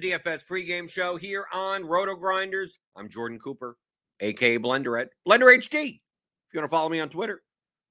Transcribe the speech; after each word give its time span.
DFS 0.00 0.46
pregame 0.46 0.88
show 0.88 1.16
here 1.16 1.44
on 1.52 1.84
RotoGrinders. 1.84 2.78
I'm 2.96 3.10
Jordan 3.10 3.38
Cooper, 3.38 3.76
aka 4.20 4.58
Blender 4.58 4.98
at 4.98 5.10
Blender 5.28 5.54
HD. 5.54 5.74
If 5.74 6.54
you 6.54 6.60
want 6.60 6.70
to 6.70 6.74
follow 6.74 6.88
me 6.88 7.00
on 7.00 7.10
Twitter, 7.10 7.42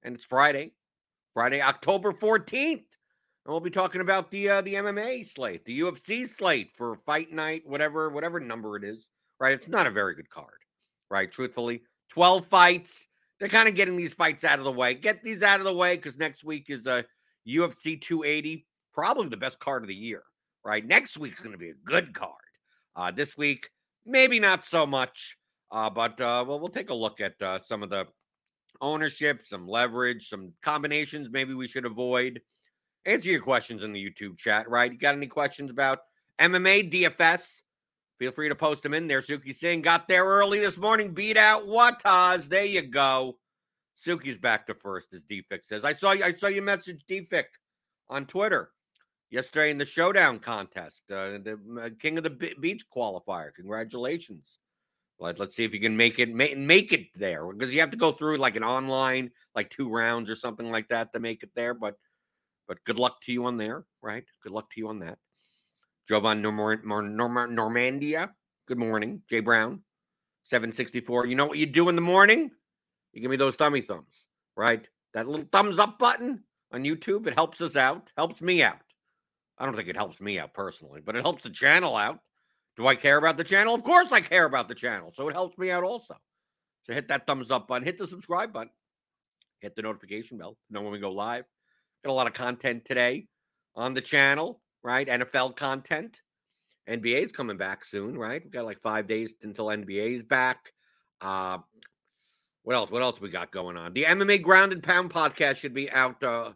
and 0.02 0.16
it's 0.16 0.24
Friday, 0.24 0.72
Friday, 1.34 1.62
October 1.62 2.12
14th. 2.12 2.74
And 2.74 2.84
we'll 3.46 3.60
be 3.60 3.70
talking 3.70 4.00
about 4.00 4.30
the 4.32 4.48
uh, 4.48 4.60
the 4.62 4.74
MMA 4.74 5.28
slate, 5.28 5.64
the 5.64 5.80
UFC 5.80 6.26
slate 6.26 6.72
for 6.76 6.96
fight 7.06 7.32
night, 7.32 7.62
whatever, 7.64 8.10
whatever 8.10 8.40
number 8.40 8.76
it 8.76 8.82
is. 8.82 9.08
Right. 9.38 9.54
It's 9.54 9.68
not 9.68 9.86
a 9.86 9.90
very 9.90 10.14
good 10.16 10.28
card, 10.28 10.58
right? 11.10 11.30
Truthfully. 11.30 11.82
12 12.10 12.44
fights. 12.46 13.06
They're 13.38 13.48
kind 13.48 13.68
of 13.68 13.76
getting 13.76 13.96
these 13.96 14.12
fights 14.12 14.42
out 14.42 14.58
of 14.58 14.64
the 14.64 14.72
way. 14.72 14.94
Get 14.94 15.22
these 15.22 15.44
out 15.44 15.60
of 15.60 15.64
the 15.64 15.72
way 15.72 15.94
because 15.96 16.18
next 16.18 16.42
week 16.44 16.66
is 16.68 16.86
a 16.86 17.04
UFC 17.48 18.00
280, 18.00 18.66
probably 18.92 19.28
the 19.28 19.36
best 19.36 19.60
card 19.60 19.82
of 19.84 19.88
the 19.88 19.94
year, 19.94 20.24
right? 20.64 20.84
Next 20.84 21.18
week's 21.18 21.40
going 21.40 21.52
to 21.52 21.58
be 21.58 21.70
a 21.70 21.84
good 21.84 22.14
card. 22.14 22.34
Uh, 22.96 23.10
this 23.10 23.36
week, 23.36 23.68
maybe 24.04 24.40
not 24.40 24.64
so 24.64 24.86
much, 24.86 25.36
uh, 25.70 25.88
but 25.88 26.20
uh, 26.20 26.44
well, 26.46 26.58
we'll 26.58 26.68
take 26.68 26.90
a 26.90 26.94
look 26.94 27.20
at 27.20 27.40
uh, 27.40 27.58
some 27.58 27.82
of 27.82 27.90
the 27.90 28.06
ownership, 28.80 29.42
some 29.44 29.68
leverage, 29.68 30.28
some 30.28 30.52
combinations 30.62 31.28
maybe 31.30 31.54
we 31.54 31.68
should 31.68 31.84
avoid. 31.84 32.40
Answer 33.06 33.30
your 33.30 33.40
questions 33.40 33.82
in 33.82 33.92
the 33.92 34.04
YouTube 34.04 34.38
chat, 34.38 34.68
right? 34.68 34.92
You 34.92 34.98
got 34.98 35.14
any 35.14 35.26
questions 35.26 35.70
about 35.70 36.00
MMA, 36.38 36.92
DFS? 36.92 37.62
Feel 38.18 38.32
free 38.32 38.50
to 38.50 38.54
post 38.54 38.82
them 38.82 38.92
in 38.92 39.06
there. 39.06 39.22
Suki 39.22 39.54
Singh 39.54 39.80
got 39.80 40.06
there 40.06 40.24
early 40.24 40.58
this 40.58 40.76
morning, 40.76 41.14
beat 41.14 41.38
out 41.38 41.66
Wataz. 41.66 42.48
There 42.48 42.64
you 42.64 42.82
go. 42.82 43.38
Suki's 43.96 44.36
back 44.36 44.66
to 44.66 44.74
first, 44.74 45.14
as 45.14 45.22
Defik 45.22 45.64
says. 45.64 45.84
I 45.84 45.94
saw 45.94 46.12
you. 46.12 46.24
I 46.24 46.32
saw 46.32 46.48
you 46.48 46.60
message 46.60 47.04
Defik 47.08 47.44
on 48.08 48.26
Twitter 48.26 48.70
yesterday 49.30 49.70
in 49.70 49.78
the 49.78 49.86
showdown 49.86 50.38
contest, 50.38 51.04
uh, 51.10 51.38
the 51.38 51.58
uh, 51.80 51.90
King 51.98 52.18
of 52.18 52.24
the 52.24 52.30
B- 52.30 52.54
Beach 52.60 52.84
qualifier. 52.94 53.54
Congratulations! 53.54 54.58
Let, 55.18 55.38
let's 55.38 55.54
see 55.54 55.64
if 55.64 55.74
you 55.74 55.80
can 55.80 55.96
make 55.96 56.18
it 56.18 56.34
make, 56.34 56.56
make 56.58 56.92
it 56.92 57.06
there 57.14 57.46
because 57.52 57.72
you 57.72 57.80
have 57.80 57.90
to 57.90 57.96
go 57.96 58.12
through 58.12 58.38
like 58.38 58.56
an 58.56 58.64
online, 58.64 59.30
like 59.54 59.70
two 59.70 59.88
rounds 59.88 60.30
or 60.30 60.34
something 60.34 60.70
like 60.70 60.88
that 60.88 61.12
to 61.12 61.20
make 61.20 61.42
it 61.42 61.50
there. 61.54 61.74
But 61.74 61.96
but 62.66 62.82
good 62.84 62.98
luck 62.98 63.20
to 63.22 63.32
you 63.32 63.46
on 63.46 63.56
there, 63.56 63.84
right? 64.02 64.24
Good 64.42 64.52
luck 64.52 64.70
to 64.70 64.80
you 64.80 64.88
on 64.88 65.00
that. 65.00 65.18
Jovan 66.08 66.42
Normor- 66.42 66.82
Normandia. 66.82 68.30
Good 68.66 68.78
morning, 68.78 69.22
Jay 69.28 69.40
Brown, 69.40 69.82
seven 70.44 70.72
sixty 70.72 71.00
four. 71.00 71.26
You 71.26 71.34
know 71.34 71.46
what 71.46 71.58
you 71.58 71.66
do 71.66 71.88
in 71.88 71.96
the 71.96 72.02
morning? 72.02 72.50
You 73.12 73.20
give 73.20 73.30
me 73.30 73.36
those 73.36 73.56
thummy 73.56 73.80
thumbs, 73.80 74.26
right? 74.56 74.86
That 75.14 75.28
little 75.28 75.46
thumbs 75.50 75.78
up 75.78 75.98
button 75.98 76.44
on 76.72 76.84
YouTube, 76.84 77.26
it 77.26 77.34
helps 77.34 77.60
us 77.60 77.74
out, 77.74 78.12
helps 78.16 78.40
me 78.40 78.62
out. 78.62 78.78
I 79.60 79.66
don't 79.66 79.76
think 79.76 79.88
it 79.88 79.96
helps 79.96 80.20
me 80.20 80.38
out 80.38 80.54
personally, 80.54 81.02
but 81.04 81.14
it 81.16 81.22
helps 81.22 81.42
the 81.42 81.50
channel 81.50 81.94
out. 81.94 82.18
Do 82.76 82.86
I 82.86 82.94
care 82.94 83.18
about 83.18 83.36
the 83.36 83.44
channel? 83.44 83.74
Of 83.74 83.82
course 83.82 84.10
I 84.10 84.22
care 84.22 84.46
about 84.46 84.68
the 84.68 84.74
channel. 84.74 85.10
So 85.10 85.28
it 85.28 85.34
helps 85.34 85.58
me 85.58 85.70
out 85.70 85.84
also. 85.84 86.14
So 86.84 86.94
hit 86.94 87.08
that 87.08 87.26
thumbs 87.26 87.50
up 87.50 87.68
button, 87.68 87.84
hit 87.84 87.98
the 87.98 88.06
subscribe 88.06 88.54
button, 88.54 88.70
hit 89.60 89.76
the 89.76 89.82
notification 89.82 90.38
bell. 90.38 90.56
Know 90.70 90.80
when 90.80 90.92
we 90.92 90.98
go 90.98 91.12
live. 91.12 91.44
Got 92.02 92.10
a 92.10 92.14
lot 92.14 92.26
of 92.26 92.32
content 92.32 92.86
today 92.86 93.26
on 93.76 93.92
the 93.92 94.00
channel, 94.00 94.62
right? 94.82 95.06
NFL 95.06 95.56
content. 95.56 96.22
NBA's 96.88 97.30
coming 97.30 97.58
back 97.58 97.84
soon, 97.84 98.16
right? 98.16 98.42
We've 98.42 98.52
got 98.52 98.64
like 98.64 98.80
five 98.80 99.06
days 99.06 99.34
until 99.42 99.66
NBA's 99.66 100.22
back. 100.22 100.72
Uh, 101.20 101.58
what 102.62 102.76
else? 102.76 102.90
What 102.90 103.02
else 103.02 103.20
we 103.20 103.28
got 103.28 103.52
going 103.52 103.76
on? 103.76 103.92
The 103.92 104.04
MMA 104.04 104.40
Ground 104.40 104.72
and 104.72 104.82
Pound 104.82 105.10
podcast 105.10 105.56
should 105.56 105.74
be 105.74 105.90
out 105.90 106.22
uh, 106.22 106.52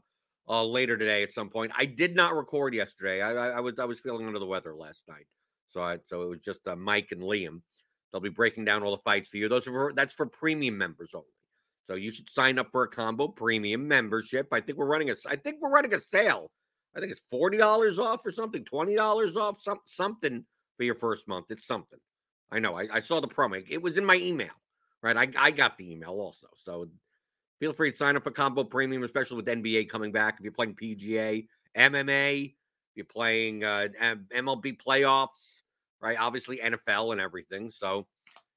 uh, 0.49 0.65
later 0.65 0.97
today 0.97 1.23
at 1.23 1.33
some 1.33 1.49
point. 1.49 1.73
I 1.77 1.85
did 1.85 2.15
not 2.15 2.35
record 2.35 2.75
yesterday. 2.75 3.23
I, 3.23 3.33
I, 3.33 3.49
I 3.49 3.61
was 3.61 3.79
I 3.79 3.85
was 3.85 4.01
feeling 4.01 4.27
under 4.27 4.39
the 4.39 4.47
weather 4.47 4.75
last 4.75 5.03
night, 5.09 5.27
so 5.69 5.83
I 5.83 5.99
so 6.05 6.23
it 6.23 6.29
was 6.29 6.41
just 6.41 6.67
uh, 6.67 6.77
Mike 6.77 7.13
and 7.13 7.23
Liam. 7.23 7.61
They'll 8.13 8.21
be 8.21 8.29
breaking 8.29 8.65
down 8.65 8.83
all 8.83 8.93
the 8.93 9.03
fights 9.03 9.29
for 9.29 9.39
you. 9.39 9.49
Those 9.49 9.67
are 9.67 9.73
for, 9.73 9.93
that's 9.95 10.15
for 10.15 10.27
premium 10.27 10.79
members 10.79 11.11
only. 11.15 11.27
So 11.83 11.95
you 11.95 12.11
should 12.11 12.31
sign 12.31 12.59
up 12.59 12.69
for 12.71 12.85
a 12.85 12.89
combo 12.89 13.29
premium 13.29 13.89
membership. 13.89 14.49
I 14.53 14.61
think 14.61 14.79
we're 14.79 14.87
running 14.87 15.11
a 15.11 15.15
I 15.27 15.37
think 15.37 15.59
we're 15.61 15.73
running 15.73 15.95
a 15.95 16.01
sale. 16.01 16.51
I 16.97 17.01
think 17.01 17.11
it's 17.13 17.23
forty 17.31 17.59
dollars 17.59 17.99
off 17.99 18.25
or 18.25 18.33
something, 18.33 18.65
twenty 18.65 18.95
dollars 18.95 19.37
off, 19.37 19.61
some, 19.61 19.81
something 19.87 20.45
for 20.77 20.85
your 20.85 20.95
first 20.95 21.29
month. 21.29 21.47
It's 21.51 21.67
something. 21.67 21.99
I 22.51 22.61
know. 22.61 22.79
I, 22.79 22.87
I 22.93 23.01
saw 23.01 23.21
the 23.21 23.29
promo. 23.29 23.65
It 23.69 23.83
was 23.83 23.99
in 23.99 24.05
my 24.05 24.17
email 24.17 24.51
right? 25.05 25.17
I, 25.17 25.29
I 25.39 25.51
got 25.53 25.77
the 25.77 25.93
email 25.93 26.13
also. 26.13 26.49
So 26.57 26.89
feel 27.61 27.73
free 27.73 27.91
to 27.91 27.97
sign 27.97 28.17
up 28.17 28.25
for 28.25 28.31
Combo 28.31 28.65
Premium, 28.65 29.03
especially 29.05 29.37
with 29.37 29.47
NBA 29.47 29.89
coming 29.89 30.13
back. 30.13 30.37
If 30.39 30.45
you're 30.45 30.53
playing 30.53 30.75
PGA, 30.75 31.47
MMA, 31.77 32.47
if 32.47 32.97
you're 32.97 33.07
playing 33.07 33.65
uh, 33.65 33.89
MLB 34.01 34.81
playoffs, 34.81 35.63
right? 36.01 36.19
Obviously 36.19 36.59
NFL 36.59 37.13
and 37.13 37.21
everything. 37.21 37.71
So 37.71 38.07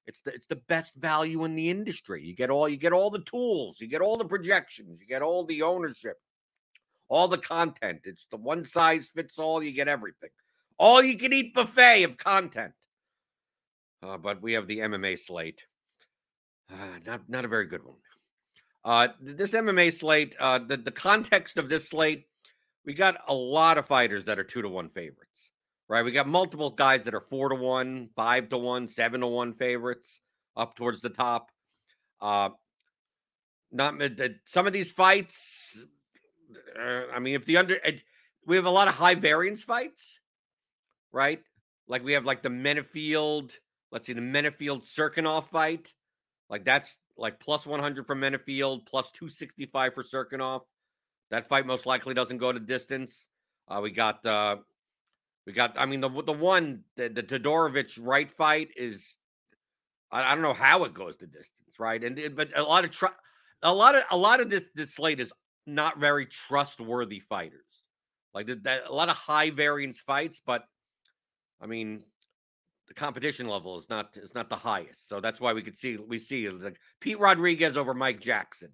it's 0.05 0.21
the, 0.21 0.33
it's 0.33 0.47
the 0.47 0.55
best 0.67 0.95
value 0.95 1.43
in 1.43 1.55
the 1.55 1.69
industry. 1.69 2.23
You 2.23 2.35
get 2.35 2.49
all 2.49 2.67
you 2.67 2.77
get 2.77 2.93
all 2.93 3.09
the 3.09 3.19
tools, 3.19 3.79
you 3.79 3.87
get 3.87 4.01
all 4.01 4.17
the 4.17 4.25
projections, 4.25 5.01
you 5.01 5.07
get 5.07 5.21
all 5.21 5.45
the 5.45 5.61
ownership, 5.61 6.17
all 7.09 7.27
the 7.27 7.37
content. 7.37 8.01
It's 8.05 8.27
the 8.27 8.37
one 8.37 8.63
size 8.65 9.09
fits 9.09 9.37
all. 9.37 9.61
You 9.61 9.71
get 9.71 9.87
everything. 9.87 10.29
All 10.79 11.01
you 11.01 11.17
can 11.17 11.33
eat 11.33 11.53
buffet 11.53 12.03
of 12.03 12.17
content. 12.17 12.73
Uh, 14.03 14.17
but 14.17 14.41
we 14.41 14.53
have 14.53 14.67
the 14.67 14.79
MMA 14.79 15.17
slate. 15.19 15.65
Uh, 16.71 16.99
not 17.05 17.29
not 17.29 17.45
a 17.45 17.47
very 17.47 17.65
good 17.65 17.83
one. 17.83 17.95
Uh, 18.87 19.09
this 19.19 19.51
MMA 19.51 19.91
slate, 19.91 20.33
uh, 20.39 20.59
the 20.59 20.77
the 20.77 20.91
context 20.91 21.57
of 21.57 21.67
this 21.67 21.89
slate, 21.89 22.25
we 22.85 22.93
got 22.93 23.17
a 23.27 23.33
lot 23.33 23.77
of 23.77 23.85
fighters 23.85 24.23
that 24.25 24.39
are 24.39 24.45
two 24.45 24.61
to 24.61 24.69
one 24.69 24.87
favorites, 24.87 25.51
right? 25.89 26.05
We 26.05 26.13
got 26.13 26.25
multiple 26.25 26.69
guys 26.69 27.03
that 27.03 27.13
are 27.13 27.19
four 27.19 27.49
to 27.49 27.55
one, 27.55 28.07
five 28.15 28.47
to 28.47 28.57
one, 28.57 28.87
seven 28.87 29.19
to 29.19 29.27
one 29.27 29.53
favorites 29.53 30.21
up 30.55 30.77
towards 30.77 31.01
the 31.01 31.09
top. 31.09 31.51
Uh, 32.21 32.51
not 33.73 34.01
some 34.45 34.67
of 34.67 34.71
these 34.71 34.93
fights. 34.93 35.85
Uh, 36.79 37.11
I 37.13 37.19
mean, 37.19 37.35
if 37.35 37.43
the 37.43 37.57
under 37.57 37.77
we 38.45 38.55
have 38.55 38.65
a 38.65 38.71
lot 38.71 38.87
of 38.87 38.95
high 38.95 39.15
variance 39.15 39.65
fights, 39.65 40.21
right? 41.11 41.41
Like 41.89 42.05
we 42.05 42.13
have 42.13 42.23
like 42.23 42.41
the 42.41 42.47
Menifield, 42.47 43.51
let's 43.91 44.07
see, 44.07 44.13
the 44.13 44.21
Menifield 44.21 44.85
Cirkunov 44.85 45.49
fight. 45.49 45.93
Like 46.49 46.63
that's 46.63 46.97
like 47.17 47.39
plus 47.39 47.65
100 47.65 48.05
for 48.05 48.15
Menifield, 48.15 48.85
plus 48.85 49.11
265 49.11 49.93
for 49.93 50.03
Cirkunov. 50.03 50.61
That 51.31 51.47
fight 51.47 51.65
most 51.65 51.85
likely 51.85 52.13
doesn't 52.13 52.37
go 52.37 52.51
to 52.51 52.59
distance. 52.59 53.27
Uh, 53.67 53.79
we 53.81 53.91
got 53.91 54.25
uh, 54.25 54.57
we 55.45 55.53
got. 55.53 55.73
I 55.77 55.85
mean, 55.85 55.99
the 55.99 56.09
the 56.09 56.33
one 56.33 56.83
the, 56.95 57.09
the 57.09 57.23
Todorovic 57.23 57.97
right 58.01 58.29
fight 58.29 58.69
is. 58.77 59.17
I, 60.09 60.23
I, 60.23 60.33
don't 60.33 60.41
know 60.41 60.53
how 60.53 60.85
it 60.85 60.93
goes 60.93 61.17
to 61.17 61.27
distance, 61.27 61.79
right? 61.79 62.01
And 62.01 62.35
but 62.35 62.49
a 62.55 62.63
lot 62.63 62.85
of 62.85 62.91
tr- 62.91 63.07
a 63.61 63.73
lot 63.73 63.95
of 63.95 64.03
a 64.09 64.17
lot 64.17 64.39
of 64.39 64.49
this 64.49 64.69
this 64.73 64.93
slate 64.93 65.19
is 65.19 65.33
not 65.65 65.99
very 65.99 66.25
trustworthy 66.25 67.19
fighters. 67.19 67.87
Like 68.33 68.49
a 68.49 68.93
lot 68.93 69.09
of 69.09 69.17
high 69.17 69.49
variance 69.49 69.99
fights, 69.99 70.39
but 70.45 70.63
I 71.59 71.65
mean, 71.65 72.03
the 72.87 72.93
competition 72.93 73.47
level 73.47 73.77
is 73.77 73.89
not 73.89 74.15
is 74.17 74.33
not 74.33 74.49
the 74.49 74.55
highest. 74.55 75.09
So 75.09 75.19
that's 75.19 75.41
why 75.41 75.53
we 75.53 75.61
could 75.61 75.77
see 75.77 75.97
we 75.97 76.19
see 76.19 76.49
like 76.49 76.79
Pete 76.99 77.19
Rodriguez 77.19 77.77
over 77.77 77.93
Mike 77.93 78.19
Jackson. 78.19 78.71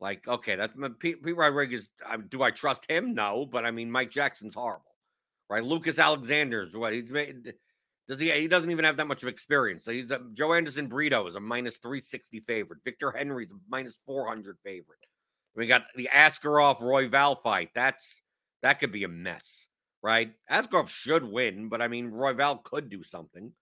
Like, 0.00 0.28
okay, 0.28 0.56
that's 0.56 0.74
Pete, 0.98 1.24
Pete 1.24 1.36
Rodriguez. 1.36 1.90
do 2.28 2.42
I 2.42 2.50
trust 2.50 2.90
him? 2.90 3.14
No, 3.14 3.46
but 3.46 3.64
I 3.64 3.70
mean, 3.70 3.90
Mike 3.90 4.10
Jackson's 4.10 4.54
horrible, 4.54 4.94
right? 5.48 5.64
Lucas 5.64 5.98
Alexander's 5.98 6.76
what 6.76 6.92
he's 6.92 7.10
made. 7.10 7.54
Does 8.06 8.20
he? 8.20 8.30
He 8.30 8.48
doesn't 8.48 8.70
even 8.70 8.84
have 8.84 8.98
that 8.98 9.06
much 9.06 9.22
of 9.22 9.30
experience. 9.30 9.84
So 9.84 9.92
he's 9.92 10.10
a, 10.10 10.18
Joanderson 10.18 10.90
Brito 10.90 11.26
is 11.26 11.36
a 11.36 11.40
minus 11.40 11.78
three 11.78 12.00
sixty 12.00 12.40
favorite. 12.40 12.80
Victor 12.84 13.12
Henry's 13.12 13.52
a 13.52 13.54
minus 13.68 13.98
four 14.04 14.28
hundred 14.28 14.58
favorite. 14.62 14.98
We 15.56 15.66
got 15.66 15.84
the 15.96 16.10
Askarov 16.12 16.78
Royval 16.80 17.40
fight. 17.40 17.70
That's 17.74 18.20
that 18.62 18.80
could 18.80 18.92
be 18.92 19.04
a 19.04 19.08
mess 19.08 19.68
right? 20.04 20.34
Askarov 20.50 20.88
should 20.88 21.24
win, 21.24 21.70
but 21.70 21.80
I 21.80 21.88
mean, 21.88 22.10
Royval 22.12 22.62
could 22.62 22.90
do 22.90 23.02
something, 23.02 23.52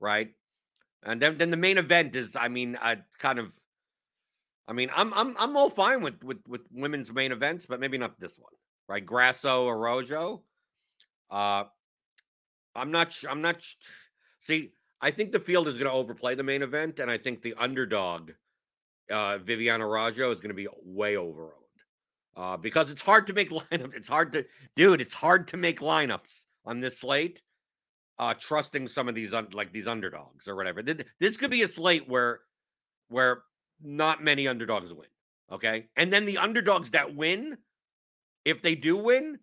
right? 0.00 0.30
And 1.04 1.22
then, 1.22 1.38
then 1.38 1.52
the 1.52 1.56
main 1.56 1.78
event 1.78 2.16
is, 2.16 2.34
I 2.34 2.48
mean, 2.48 2.76
I 2.82 2.98
kind 3.20 3.38
of, 3.38 3.52
I 4.66 4.72
mean, 4.72 4.90
I'm 4.94 5.14
I'm 5.14 5.36
I'm 5.38 5.56
all 5.56 5.70
fine 5.70 6.02
with 6.02 6.22
with 6.22 6.38
with 6.46 6.62
women's 6.72 7.12
main 7.12 7.30
events, 7.30 7.66
but 7.66 7.78
maybe 7.78 7.98
not 7.98 8.18
this 8.18 8.38
one, 8.38 8.52
right? 8.88 9.04
Grasso 9.04 9.68
Araujo. 9.68 10.42
Uh, 11.30 11.64
I'm 12.74 12.90
not. 12.90 13.16
I'm 13.28 13.42
not. 13.42 13.60
See, 14.40 14.72
I 15.00 15.10
think 15.10 15.30
the 15.30 15.40
field 15.40 15.68
is 15.68 15.74
going 15.74 15.90
to 15.90 15.92
overplay 15.92 16.34
the 16.34 16.44
main 16.44 16.62
event, 16.62 17.00
and 17.00 17.10
I 17.10 17.18
think 17.18 17.42
the 17.42 17.54
underdog, 17.58 18.30
uh, 19.10 19.38
Viviane 19.38 19.80
Araujo, 19.80 20.30
is 20.30 20.40
going 20.40 20.50
to 20.50 20.54
be 20.54 20.68
way 20.84 21.16
over 21.16 21.52
uh, 22.36 22.56
because 22.56 22.90
it's 22.90 23.02
hard 23.02 23.26
to 23.26 23.32
make 23.32 23.50
lineups. 23.70 23.96
It's 23.96 24.08
hard 24.08 24.32
to, 24.32 24.44
dude. 24.76 25.00
It's 25.00 25.14
hard 25.14 25.48
to 25.48 25.56
make 25.56 25.80
lineups 25.80 26.44
on 26.64 26.80
this 26.80 27.00
slate. 27.00 27.42
Uh, 28.18 28.34
trusting 28.38 28.86
some 28.86 29.08
of 29.08 29.14
these 29.14 29.34
un- 29.34 29.48
like 29.52 29.72
these 29.72 29.88
underdogs 29.88 30.46
or 30.46 30.54
whatever. 30.54 30.82
This 31.18 31.36
could 31.36 31.50
be 31.50 31.62
a 31.62 31.68
slate 31.68 32.08
where 32.08 32.40
where 33.08 33.42
not 33.82 34.22
many 34.22 34.46
underdogs 34.46 34.92
win. 34.92 35.08
Okay, 35.50 35.88
and 35.96 36.12
then 36.12 36.24
the 36.24 36.38
underdogs 36.38 36.92
that 36.92 37.14
win, 37.16 37.58
if 38.44 38.62
they 38.62 38.74
do 38.74 38.96
win, 38.96 39.38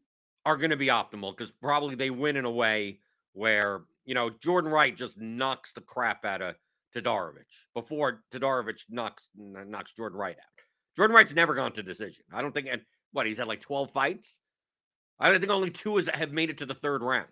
are 0.46 0.56
going 0.56 0.70
to 0.70 0.78
be 0.78 0.88
optimal 0.88 1.36
because 1.36 1.52
probably 1.52 1.96
they 1.96 2.10
win 2.10 2.38
in 2.38 2.46
a 2.46 2.52
way 2.52 3.00
where 3.34 3.82
you 4.06 4.14
know 4.14 4.30
Jordan 4.30 4.72
Wright 4.72 4.96
just 4.96 5.20
knocks 5.20 5.74
the 5.74 5.82
crap 5.82 6.24
out 6.26 6.42
of 6.42 6.56
Todorovic 6.96 7.46
before 7.74 8.24
Todorovic 8.32 8.84
knocks 8.90 9.30
knocks 9.36 9.94
Jordan 9.94 10.18
Wright 10.18 10.38
out. 10.38 10.59
Jordan 11.00 11.16
Wright's 11.16 11.34
never 11.34 11.56
gone 11.56 11.72
to 11.72 11.81
decision. 11.81 12.25
I 12.30 12.42
don't 12.42 12.51
think, 12.51 12.68
and 12.69 12.81
what 13.13 13.25
he's 13.25 13.38
had 13.38 13.48
like 13.48 13.62
12 13.62 13.90
fights. 13.90 14.42
I 15.18 15.38
think 15.38 15.50
only 15.50 15.69
two 15.69 15.98
is, 15.98 16.10
have 16.10 16.34
made 16.34 16.50
it 16.50 16.57
to 16.57 16.66
the 16.66 16.74
third 16.74 17.01
round, 17.01 17.30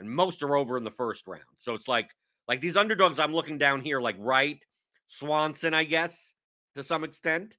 and 0.00 0.10
most 0.10 0.42
are 0.42 0.56
over 0.56 0.76
in 0.76 0.82
the 0.82 0.90
first 0.90 1.28
round. 1.28 1.44
So 1.56 1.74
it's 1.74 1.86
like, 1.86 2.10
like 2.48 2.60
these 2.60 2.76
underdogs 2.76 3.20
I'm 3.20 3.32
looking 3.32 3.58
down 3.58 3.80
here, 3.80 4.00
like 4.00 4.16
Wright, 4.18 4.58
Swanson, 5.06 5.72
I 5.72 5.84
guess, 5.84 6.34
to 6.74 6.82
some 6.82 7.04
extent. 7.04 7.58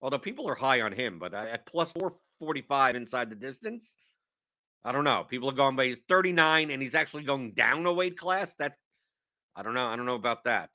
Although 0.00 0.18
people 0.18 0.48
are 0.48 0.56
high 0.56 0.80
on 0.80 0.90
him, 0.90 1.20
but 1.20 1.32
at 1.32 1.64
plus 1.64 1.92
445 1.92 2.96
inside 2.96 3.30
the 3.30 3.36
distance, 3.36 3.96
I 4.84 4.90
don't 4.90 5.04
know. 5.04 5.22
People 5.22 5.48
are 5.50 5.54
going 5.54 5.76
by 5.76 5.86
he's 5.86 6.00
39 6.08 6.72
and 6.72 6.82
he's 6.82 6.96
actually 6.96 7.22
going 7.22 7.52
down 7.52 7.86
a 7.86 7.92
weight 7.92 8.18
class. 8.18 8.56
That 8.58 8.78
I 9.54 9.62
don't 9.62 9.74
know. 9.74 9.86
I 9.86 9.94
don't 9.94 10.06
know 10.06 10.16
about 10.16 10.42
that. 10.42 10.70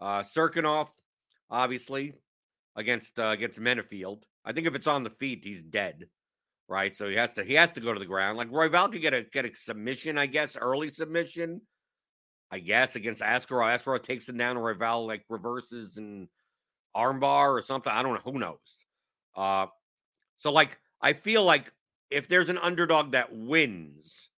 Uh 0.00 0.20
Cirkunov, 0.20 0.88
obviously, 1.50 2.14
against 2.80 3.18
uh, 3.18 3.28
against 3.28 3.60
Menifield. 3.60 4.22
I 4.44 4.52
think 4.52 4.66
if 4.66 4.74
it's 4.74 4.86
on 4.86 5.04
the 5.04 5.10
feet, 5.10 5.44
he's 5.44 5.62
dead. 5.62 6.06
Right, 6.68 6.96
so 6.96 7.08
he 7.08 7.16
has 7.16 7.32
to 7.34 7.44
he 7.44 7.54
has 7.54 7.72
to 7.72 7.80
go 7.80 7.92
to 7.92 7.98
the 7.98 8.06
ground. 8.06 8.38
Like 8.38 8.50
Royval 8.50 8.92
could 8.92 9.02
get 9.02 9.14
a 9.14 9.22
get 9.22 9.44
a 9.44 9.54
submission, 9.54 10.18
I 10.18 10.26
guess, 10.26 10.56
early 10.56 10.88
submission. 10.88 11.60
I 12.52 12.58
guess 12.58 12.96
against 12.96 13.22
Askarov. 13.22 13.76
Askarov 13.76 14.02
takes 14.02 14.28
him 14.28 14.36
down, 14.36 14.56
and 14.56 14.64
Royval 14.64 15.06
like 15.06 15.24
reverses 15.28 15.96
and 15.96 16.28
armbar 16.96 17.56
or 17.56 17.60
something. 17.60 17.92
I 17.92 18.02
don't 18.02 18.14
know. 18.14 18.32
Who 18.32 18.38
knows? 18.38 18.86
Uh, 19.36 19.66
so 20.36 20.52
like 20.52 20.78
I 21.02 21.12
feel 21.12 21.44
like 21.44 21.72
if 22.10 22.28
there's 22.28 22.48
an 22.48 22.58
underdog 22.58 23.12
that 23.12 23.32
wins 23.32 24.30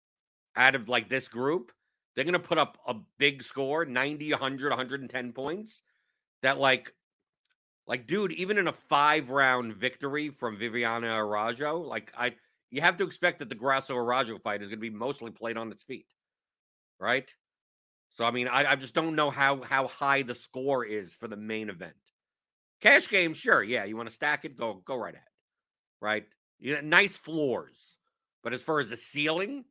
out 0.56 0.74
of 0.74 0.88
like 0.88 1.08
this 1.08 1.28
group, 1.28 1.72
they're 2.14 2.24
going 2.24 2.32
to 2.34 2.38
put 2.38 2.58
up 2.58 2.78
a 2.86 2.94
big 3.18 3.42
score 3.42 3.84
90, 3.84 4.32
100, 4.32 4.70
110 4.70 5.32
points 5.32 5.82
that 6.42 6.58
like 6.58 6.92
like, 7.86 8.06
dude, 8.06 8.32
even 8.32 8.58
in 8.58 8.68
a 8.68 8.72
five 8.72 9.30
round 9.30 9.74
victory 9.74 10.28
from 10.28 10.56
Viviane 10.56 11.04
Araujo, 11.04 11.78
like 11.78 12.12
I 12.16 12.34
you 12.70 12.80
have 12.80 12.96
to 12.98 13.04
expect 13.04 13.40
that 13.40 13.48
the 13.48 13.54
Grasso 13.54 13.94
Araujo 13.96 14.38
fight 14.38 14.62
is 14.62 14.68
going 14.68 14.78
to 14.78 14.90
be 14.90 14.90
mostly 14.90 15.30
played 15.30 15.56
on 15.56 15.70
its 15.70 15.82
feet. 15.82 16.06
Right? 16.98 17.32
So 18.10 18.24
I 18.24 18.30
mean, 18.30 18.48
I, 18.48 18.72
I 18.72 18.76
just 18.76 18.94
don't 18.94 19.16
know 19.16 19.30
how 19.30 19.62
how 19.62 19.88
high 19.88 20.22
the 20.22 20.34
score 20.34 20.84
is 20.84 21.14
for 21.14 21.28
the 21.28 21.36
main 21.36 21.70
event. 21.70 21.94
Cash 22.80 23.08
game, 23.08 23.34
sure, 23.34 23.62
yeah. 23.62 23.84
You 23.84 23.96
want 23.96 24.08
to 24.08 24.14
stack 24.14 24.44
it, 24.44 24.56
go 24.56 24.82
go 24.84 24.96
right 24.96 25.14
ahead. 25.14 25.26
Right? 26.00 26.24
You 26.60 26.74
know, 26.74 26.80
nice 26.82 27.16
floors. 27.16 27.98
But 28.42 28.52
as 28.52 28.62
far 28.62 28.80
as 28.80 28.90
the 28.90 28.96
ceiling, 28.96 29.64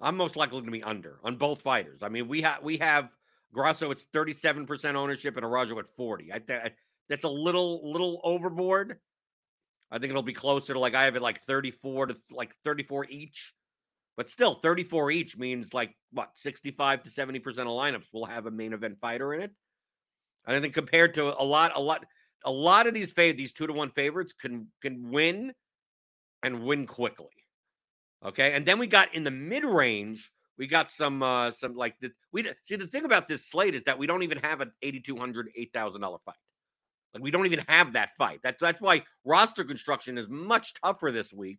I'm 0.00 0.16
most 0.16 0.36
likely 0.36 0.62
to 0.62 0.70
be 0.70 0.82
under 0.82 1.18
on 1.22 1.36
both 1.36 1.62
fighters. 1.62 2.02
I 2.02 2.08
mean, 2.08 2.28
we 2.28 2.42
have 2.42 2.62
we 2.62 2.78
have 2.78 3.14
Grasso 3.52 3.90
it's 3.90 4.06
37% 4.06 4.94
ownership 4.94 5.36
and 5.36 5.46
Araujo 5.46 5.78
at 5.78 5.86
40. 5.86 6.32
I, 6.32 6.38
th- 6.40 6.72
that's 7.08 7.24
a 7.24 7.28
little 7.28 7.90
little 7.90 8.20
overboard. 8.24 8.98
I 9.90 9.98
think 9.98 10.10
it'll 10.10 10.22
be 10.22 10.32
closer 10.32 10.72
to 10.72 10.78
like 10.78 10.94
I 10.94 11.04
have 11.04 11.16
it 11.16 11.22
like 11.22 11.40
34 11.40 12.06
to 12.06 12.16
like 12.32 12.54
34 12.64 13.06
each. 13.08 13.52
But 14.16 14.30
still, 14.30 14.54
34 14.54 15.10
each 15.10 15.36
means 15.36 15.74
like 15.74 15.96
what 16.12 16.30
65 16.34 17.02
to 17.02 17.10
70% 17.10 17.36
of 17.46 17.66
lineups 17.66 18.12
will 18.12 18.26
have 18.26 18.46
a 18.46 18.50
main 18.50 18.72
event 18.72 18.98
fighter 19.00 19.34
in 19.34 19.40
it. 19.40 19.50
And 20.46 20.56
I 20.56 20.60
think 20.60 20.74
compared 20.74 21.14
to 21.14 21.40
a 21.40 21.42
lot, 21.42 21.72
a 21.74 21.80
lot, 21.80 22.06
a 22.44 22.50
lot 22.50 22.86
of 22.86 22.94
these 22.94 23.12
fav- 23.12 23.36
these 23.36 23.52
two 23.52 23.66
to 23.66 23.72
one 23.72 23.90
favorites 23.90 24.32
can 24.32 24.68
can 24.80 25.10
win 25.10 25.52
and 26.42 26.62
win 26.62 26.86
quickly. 26.86 27.32
Okay. 28.24 28.52
And 28.52 28.64
then 28.64 28.78
we 28.78 28.86
got 28.86 29.14
in 29.14 29.24
the 29.24 29.30
mid 29.30 29.64
range, 29.64 30.30
we 30.58 30.66
got 30.66 30.92
some 30.92 31.22
uh 31.22 31.50
some 31.50 31.74
like 31.74 31.98
the 32.00 32.12
we 32.32 32.48
see 32.62 32.76
the 32.76 32.86
thing 32.86 33.04
about 33.04 33.26
this 33.26 33.46
slate 33.46 33.74
is 33.74 33.84
that 33.84 33.98
we 33.98 34.06
don't 34.06 34.22
even 34.22 34.38
have 34.38 34.60
an 34.60 34.72
8200 34.82 35.50
$8,000 35.58 36.18
fight. 36.24 36.34
Like 37.14 37.22
we 37.22 37.30
don't 37.30 37.46
even 37.46 37.64
have 37.68 37.92
that 37.92 38.10
fight. 38.10 38.40
That's 38.42 38.60
that's 38.60 38.82
why 38.82 39.04
roster 39.24 39.62
construction 39.64 40.18
is 40.18 40.28
much 40.28 40.74
tougher 40.82 41.12
this 41.12 41.32
week 41.32 41.58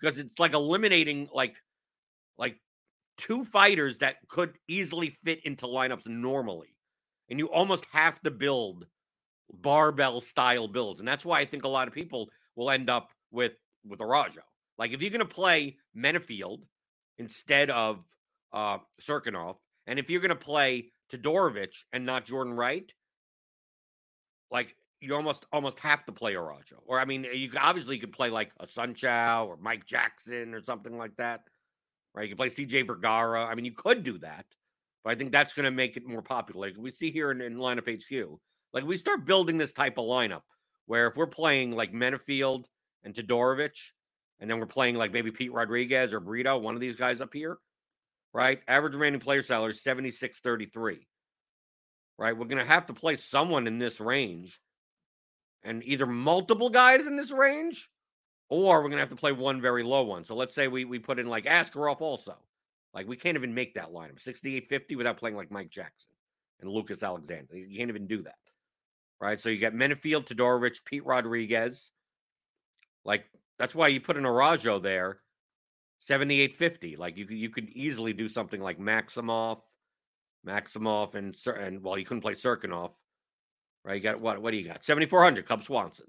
because 0.00 0.18
it's 0.18 0.38
like 0.38 0.52
eliminating 0.52 1.28
like 1.32 1.56
like 2.36 2.58
two 3.16 3.44
fighters 3.44 3.98
that 3.98 4.16
could 4.28 4.54
easily 4.68 5.10
fit 5.10 5.44
into 5.44 5.66
lineups 5.66 6.08
normally. 6.08 6.76
And 7.30 7.38
you 7.38 7.46
almost 7.50 7.86
have 7.92 8.20
to 8.22 8.30
build 8.30 8.86
barbell 9.52 10.20
style 10.20 10.68
builds. 10.68 11.00
And 11.00 11.08
that's 11.08 11.24
why 11.24 11.40
I 11.40 11.44
think 11.44 11.64
a 11.64 11.68
lot 11.68 11.88
of 11.88 11.94
people 11.94 12.28
will 12.56 12.70
end 12.70 12.90
up 12.90 13.10
with 13.30 13.52
with 13.86 14.00
Araujo. 14.00 14.42
Like 14.76 14.92
if 14.92 15.00
you're 15.00 15.10
going 15.10 15.20
to 15.20 15.26
play 15.26 15.76
Menifield 15.96 16.62
instead 17.18 17.70
of 17.70 18.04
uh 18.52 18.78
Cirkunov, 19.00 19.56
and 19.86 20.00
if 20.00 20.10
you're 20.10 20.20
going 20.20 20.30
to 20.30 20.36
play 20.36 20.90
Todorovic 21.12 21.72
and 21.92 22.04
not 22.04 22.24
Jordan 22.24 22.54
Wright, 22.54 22.92
like 24.50 24.74
you 25.00 25.14
almost 25.14 25.46
almost 25.52 25.78
have 25.80 26.04
to 26.06 26.12
play 26.12 26.34
Araujo. 26.34 26.82
Or 26.86 26.98
I 26.98 27.04
mean, 27.04 27.24
eh, 27.24 27.32
you 27.32 27.48
could 27.48 27.60
obviously 27.60 27.96
you 27.96 28.00
could 28.00 28.12
play 28.12 28.30
like 28.30 28.52
a 28.60 28.66
Sun 28.66 28.94
Chow 28.94 29.46
or 29.46 29.56
Mike 29.56 29.86
Jackson 29.86 30.54
or 30.54 30.60
something 30.60 30.96
like 30.96 31.16
that. 31.16 31.42
Right? 32.14 32.24
You 32.24 32.28
could 32.30 32.38
play 32.38 32.48
CJ 32.48 32.86
Vergara. 32.86 33.44
I 33.44 33.54
mean, 33.54 33.64
you 33.64 33.72
could 33.72 34.02
do 34.02 34.18
that, 34.18 34.46
but 35.04 35.12
I 35.12 35.16
think 35.16 35.32
that's 35.32 35.52
going 35.52 35.64
to 35.64 35.70
make 35.70 35.96
it 35.96 36.06
more 36.06 36.22
popular. 36.22 36.68
Like 36.68 36.76
we 36.78 36.90
see 36.90 37.10
here 37.10 37.30
in, 37.30 37.40
in 37.40 37.56
LineupHQ. 37.56 38.38
Like 38.72 38.84
we 38.84 38.96
start 38.96 39.26
building 39.26 39.58
this 39.58 39.72
type 39.72 39.98
of 39.98 40.06
lineup 40.06 40.42
where 40.86 41.08
if 41.08 41.16
we're 41.16 41.26
playing 41.26 41.72
like 41.72 41.92
Menifield 41.92 42.64
and 43.04 43.14
Todorovic, 43.14 43.76
and 44.40 44.50
then 44.50 44.58
we're 44.58 44.66
playing 44.66 44.96
like 44.96 45.12
maybe 45.12 45.30
Pete 45.30 45.52
Rodriguez 45.52 46.12
or 46.12 46.20
Brito, 46.20 46.58
one 46.58 46.74
of 46.74 46.80
these 46.80 46.96
guys 46.96 47.20
up 47.20 47.32
here, 47.32 47.58
right? 48.32 48.60
Average 48.68 48.94
remaining 48.94 49.20
player 49.20 49.42
salary 49.42 49.72
is 49.72 49.82
76.33. 49.82 50.98
Right? 52.18 52.36
We're 52.36 52.46
going 52.46 52.64
to 52.64 52.70
have 52.70 52.86
to 52.86 52.94
play 52.94 53.16
someone 53.16 53.66
in 53.66 53.78
this 53.78 54.00
range 54.00 54.58
and 55.66 55.84
either 55.84 56.06
multiple 56.06 56.70
guys 56.70 57.06
in 57.06 57.16
this 57.16 57.32
range 57.32 57.90
Or 58.48 58.82
we're 58.82 58.88
gonna 58.88 59.00
have 59.00 59.10
to 59.10 59.16
play 59.16 59.32
one 59.32 59.60
very 59.60 59.82
low 59.82 60.04
one. 60.04 60.24
So 60.24 60.36
let's 60.36 60.54
say 60.54 60.68
we 60.68 60.84
we 60.84 60.98
put 61.00 61.18
in 61.18 61.26
like 61.26 61.44
Askarov 61.44 62.00
also. 62.00 62.36
Like 62.94 63.08
we 63.08 63.16
can't 63.16 63.36
even 63.36 63.52
make 63.52 63.74
that 63.74 63.92
line 63.92 64.10
lineup 64.10 64.20
6850 64.20 64.96
without 64.96 65.18
playing 65.18 65.36
like 65.36 65.50
Mike 65.50 65.70
Jackson 65.70 66.12
and 66.60 66.70
Lucas 66.70 67.02
Alexander. 67.02 67.56
You 67.56 67.76
can't 67.76 67.90
even 67.90 68.06
do 68.06 68.22
that. 68.22 68.36
Right. 69.20 69.40
So 69.40 69.48
you 69.48 69.58
got 69.60 69.72
Menifield, 69.74 70.26
Todorovic, 70.26 70.84
Pete 70.84 71.04
Rodriguez. 71.04 71.90
Like 73.04 73.26
that's 73.58 73.74
why 73.74 73.88
you 73.88 74.00
put 74.00 74.16
an 74.16 74.26
Araujo 74.26 74.78
there, 74.78 75.20
7850. 76.00 76.96
Like 76.96 77.16
you 77.16 77.26
you 77.28 77.50
could 77.50 77.68
easily 77.70 78.12
do 78.12 78.28
something 78.28 78.60
like 78.60 78.78
Maximov, 78.78 79.60
Maximov, 80.46 81.16
and 81.16 81.34
and 81.58 81.82
well, 81.82 81.98
you 81.98 82.04
couldn't 82.04 82.22
play 82.22 82.34
Cirkunov. 82.34 82.92
Right. 83.86 83.94
You 83.94 84.02
got 84.02 84.20
what 84.20 84.42
what 84.42 84.50
do 84.50 84.56
you 84.56 84.66
got? 84.66 84.84
7400, 84.84 85.46
Cub 85.46 85.62
Swanson. 85.62 86.06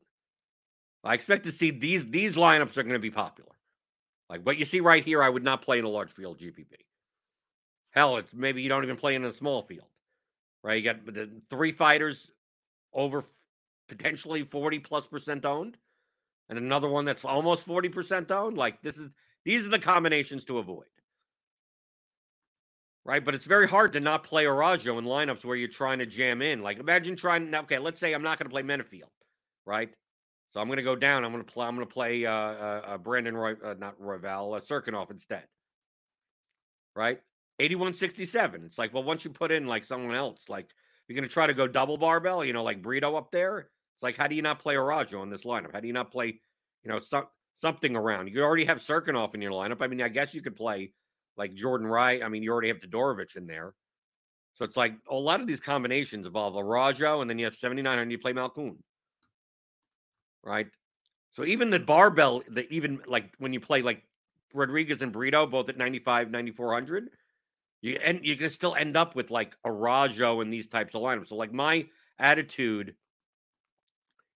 I 1.03 1.13
expect 1.13 1.43
to 1.46 1.51
see 1.51 1.69
these 1.69 2.07
these 2.07 2.36
lineups 2.36 2.75
are 2.75 2.84
going 2.84 2.93
to 2.93 3.00
be 3.00 3.12
popular. 3.12 3.51
Like 4.29 4.41
what 4.41 4.57
you 4.57 4.65
see 4.65 4.79
right 4.79 5.05
here, 5.05 5.22
I 5.22 5.29
would 5.29 5.43
not 5.43 5.62
play 5.62 5.77
in 5.77 5.86
a 5.86 5.89
large 5.89 6.12
field 6.12 6.39
GPP. 6.39 6.74
Hell, 7.91 8.17
it's 8.17 8.34
maybe 8.34 8.63
you 8.63 8.69
don't 8.69 8.84
even 8.84 8.98
play 8.98 9.13
in 9.13 9.24
a 9.24 9.31
small 9.31 9.62
field, 9.62 9.88
right? 10.63 10.74
You 10.74 10.84
got 10.84 11.05
the 11.05 11.29
three 11.51 11.72
fighters 11.72 12.31
over 12.93 13.24
potentially 13.88 14.43
40 14.43 14.79
plus 14.79 15.07
percent 15.07 15.46
owned, 15.46 15.77
and 16.50 16.57
another 16.57 16.89
one 16.89 17.05
that's 17.05 17.25
almost 17.25 17.63
40 17.63 17.89
percent 17.89 18.31
owned. 18.31 18.57
Like 18.57 18.81
this 18.81 18.98
is 18.98 19.12
these 19.46 19.67
are 19.67 19.69
the 19.69 19.77
combinations 19.77 20.46
to 20.46 20.57
avoid. 20.57 20.88
Right, 23.07 23.23
but 23.23 23.33
it's 23.33 23.45
very 23.45 23.69
hard 23.69 23.93
to 23.93 24.01
not 24.01 24.25
play 24.25 24.45
Araujo 24.45 24.97
in 24.97 25.05
lineups 25.05 25.45
where 25.45 25.55
you're 25.55 25.69
trying 25.69 25.99
to 25.99 26.05
jam 26.05 26.41
in. 26.41 26.61
Like, 26.61 26.77
imagine 26.77 27.15
trying. 27.15 27.55
Okay, 27.55 27.79
let's 27.79 28.01
say 28.01 28.13
I'm 28.13 28.21
not 28.21 28.37
going 28.37 28.49
to 28.49 28.53
play 28.53 28.63
Menifield, 28.63 29.03
right? 29.65 29.89
So 30.51 30.59
I'm 30.59 30.67
going 30.67 30.75
to 30.75 30.83
go 30.83 30.97
down. 30.97 31.23
I'm 31.23 31.31
going 31.31 31.41
to 31.41 31.49
play. 31.49 31.65
I'm 31.65 31.75
going 31.75 31.87
to 31.87 31.93
play 31.93 32.25
uh, 32.25 32.33
uh, 32.33 32.97
Brandon 32.97 33.37
Roy, 33.37 33.53
uh, 33.63 33.75
not 33.79 33.97
Royval, 33.97 34.53
uh, 34.53 35.05
instead. 35.09 35.45
Right, 36.97 37.21
eighty-one 37.59 37.93
sixty-seven. 37.93 38.65
It's 38.65 38.77
like, 38.77 38.93
well, 38.93 39.03
once 39.03 39.23
you 39.23 39.31
put 39.31 39.53
in 39.53 39.67
like 39.67 39.85
someone 39.85 40.13
else, 40.13 40.49
like 40.49 40.69
you're 41.07 41.15
going 41.15 41.29
to 41.29 41.33
try 41.33 41.47
to 41.47 41.53
go 41.53 41.65
double 41.65 41.97
barbell, 41.97 42.43
you 42.43 42.51
know, 42.51 42.63
like 42.63 42.81
Brito 42.81 43.15
up 43.15 43.31
there. 43.31 43.69
It's 43.95 44.03
like, 44.03 44.17
how 44.17 44.27
do 44.27 44.35
you 44.35 44.41
not 44.41 44.59
play 44.59 44.75
Araujo 44.75 45.23
in 45.23 45.29
this 45.29 45.45
lineup? 45.45 45.71
How 45.71 45.79
do 45.79 45.87
you 45.87 45.93
not 45.93 46.11
play, 46.11 46.41
you 46.83 46.91
know, 46.91 46.99
some, 46.99 47.27
something 47.53 47.95
around? 47.95 48.27
You 48.27 48.43
already 48.43 48.65
have 48.65 48.79
Cirkunov 48.79 49.33
in 49.33 49.41
your 49.41 49.53
lineup. 49.53 49.81
I 49.81 49.87
mean, 49.87 50.01
I 50.01 50.09
guess 50.09 50.33
you 50.33 50.41
could 50.41 50.57
play 50.57 50.91
like 51.38 51.53
Jordan 51.53 51.88
Wright. 51.88 52.24
I 52.24 52.29
mean, 52.29 52.44
you 52.44 52.51
already 52.51 52.70
have 52.70 52.79
Todorovic 52.79 53.36
in 53.36 53.48
there. 53.48 53.74
So 54.56 54.65
it's 54.65 54.77
like 54.77 54.96
a 55.10 55.15
lot 55.15 55.39
of 55.39 55.48
these 55.48 55.60
combinations 55.60 56.25
involve 56.25 56.56
Araujo, 56.56 57.22
and 57.22 57.29
then 57.29 57.38
you 57.38 57.46
have 57.46 57.56
79 57.56 58.00
and 58.00 58.12
you 58.12 58.17
play 58.17 58.34
Malkoun 58.34 58.77
right? 60.48 60.67
So 61.32 61.46
even 61.46 61.70
the 61.70 61.79
barbell, 61.79 62.41
the 62.50 62.67
even 62.74 63.01
like 63.06 63.34
when 63.38 63.53
you 63.53 63.60
play 63.60 63.82
like 63.82 64.01
Rodriguez 64.53 65.01
and 65.01 65.12
Brito, 65.12 65.46
both 65.46 65.70
at 65.70 65.77
95, 65.77 66.32
9400, 66.32 67.10
you 67.82 68.00
and 68.03 68.22
you 68.24 68.36
can 68.36 68.50
still 68.50 68.74
end 68.74 68.98
up 68.98 69.15
with 69.15 69.29
like 69.29 69.56
Araujo 69.65 70.41
and 70.41 70.51
these 70.51 70.67
types 70.67 70.96
of 70.96 71.01
lineups. 71.01 71.27
So 71.27 71.36
like 71.36 71.53
my 71.53 71.86
attitude 72.17 72.96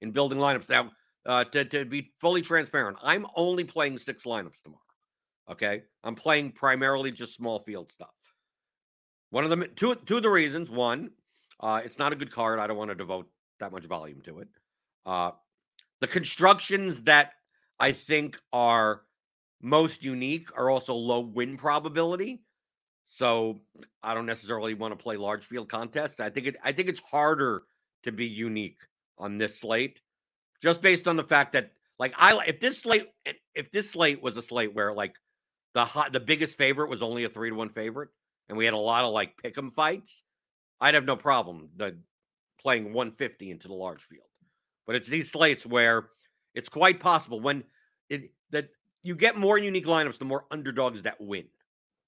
in 0.01 0.11
building 0.11 0.37
lineups 0.37 0.69
now, 0.69 0.91
uh, 1.25 1.43
to, 1.45 1.65
to 1.65 1.85
be 1.85 2.11
fully 2.19 2.41
transparent, 2.41 2.97
I'm 3.01 3.25
only 3.35 3.63
playing 3.63 3.97
six 3.97 4.23
lineups 4.23 4.61
tomorrow. 4.63 4.81
Okay. 5.49 5.83
I'm 6.03 6.15
playing 6.15 6.51
primarily 6.51 7.11
just 7.11 7.35
small 7.35 7.59
field 7.59 7.91
stuff. 7.91 8.09
One 9.29 9.43
of 9.43 9.49
them, 9.49 9.65
two, 9.75 9.95
two 9.95 10.17
of 10.17 10.23
the 10.23 10.29
reasons. 10.29 10.69
One, 10.69 11.11
uh, 11.59 11.81
it's 11.83 11.99
not 11.99 12.13
a 12.13 12.15
good 12.15 12.31
card. 12.31 12.59
I 12.59 12.67
don't 12.67 12.77
want 12.77 12.89
to 12.89 12.95
devote 12.95 13.29
that 13.59 13.71
much 13.71 13.85
volume 13.85 14.21
to 14.21 14.39
it. 14.39 14.47
Uh, 15.05 15.31
the 16.01 16.07
constructions 16.07 17.01
that 17.03 17.33
I 17.79 17.91
think 17.91 18.39
are 18.51 19.03
most 19.61 20.03
unique 20.03 20.49
are 20.57 20.69
also 20.69 20.93
low 20.93 21.21
win 21.21 21.57
probability. 21.57 22.43
So 23.07 23.61
I 24.01 24.13
don't 24.13 24.25
necessarily 24.25 24.73
want 24.73 24.97
to 24.97 25.01
play 25.01 25.17
large 25.17 25.45
field 25.45 25.69
contests. 25.69 26.19
I 26.19 26.29
think 26.29 26.47
it 26.47 26.55
I 26.63 26.71
think 26.71 26.89
it's 26.89 27.01
harder 27.01 27.63
to 28.03 28.11
be 28.11 28.25
unique 28.25 28.79
on 29.17 29.37
this 29.37 29.59
slate 29.59 30.01
just 30.61 30.81
based 30.81 31.07
on 31.07 31.17
the 31.17 31.23
fact 31.23 31.53
that 31.53 31.71
like 31.99 32.13
I 32.17 32.39
if 32.47 32.59
this 32.59 32.79
slate 32.79 33.09
if 33.53 33.71
this 33.71 33.91
slate 33.91 34.21
was 34.21 34.37
a 34.37 34.41
slate 34.41 34.73
where 34.73 34.93
like 34.93 35.15
the 35.73 35.85
hot 35.85 36.13
the 36.13 36.19
biggest 36.19 36.57
favorite 36.57 36.89
was 36.89 37.01
only 37.01 37.23
a 37.23 37.29
3 37.29 37.49
to 37.49 37.55
1 37.55 37.69
favorite 37.69 38.09
and 38.49 38.57
we 38.57 38.65
had 38.65 38.73
a 38.73 38.77
lot 38.77 39.05
of 39.05 39.13
like 39.13 39.37
pick 39.37 39.57
'em 39.57 39.71
fights, 39.71 40.23
I'd 40.81 40.95
have 40.95 41.05
no 41.05 41.15
problem 41.15 41.69
the 41.75 41.97
playing 42.59 42.93
150 42.93 43.51
into 43.51 43.67
the 43.67 43.73
large 43.73 44.03
field. 44.03 44.27
But 44.85 44.95
it's 44.95 45.07
these 45.07 45.31
slates 45.31 45.65
where 45.65 46.09
it's 46.53 46.69
quite 46.69 46.99
possible 46.99 47.39
when 47.39 47.63
it 48.09 48.31
that 48.51 48.69
you 49.03 49.15
get 49.15 49.37
more 49.37 49.57
unique 49.57 49.85
lineups, 49.85 50.17
the 50.19 50.25
more 50.25 50.45
underdogs 50.51 51.03
that 51.03 51.19
win. 51.21 51.47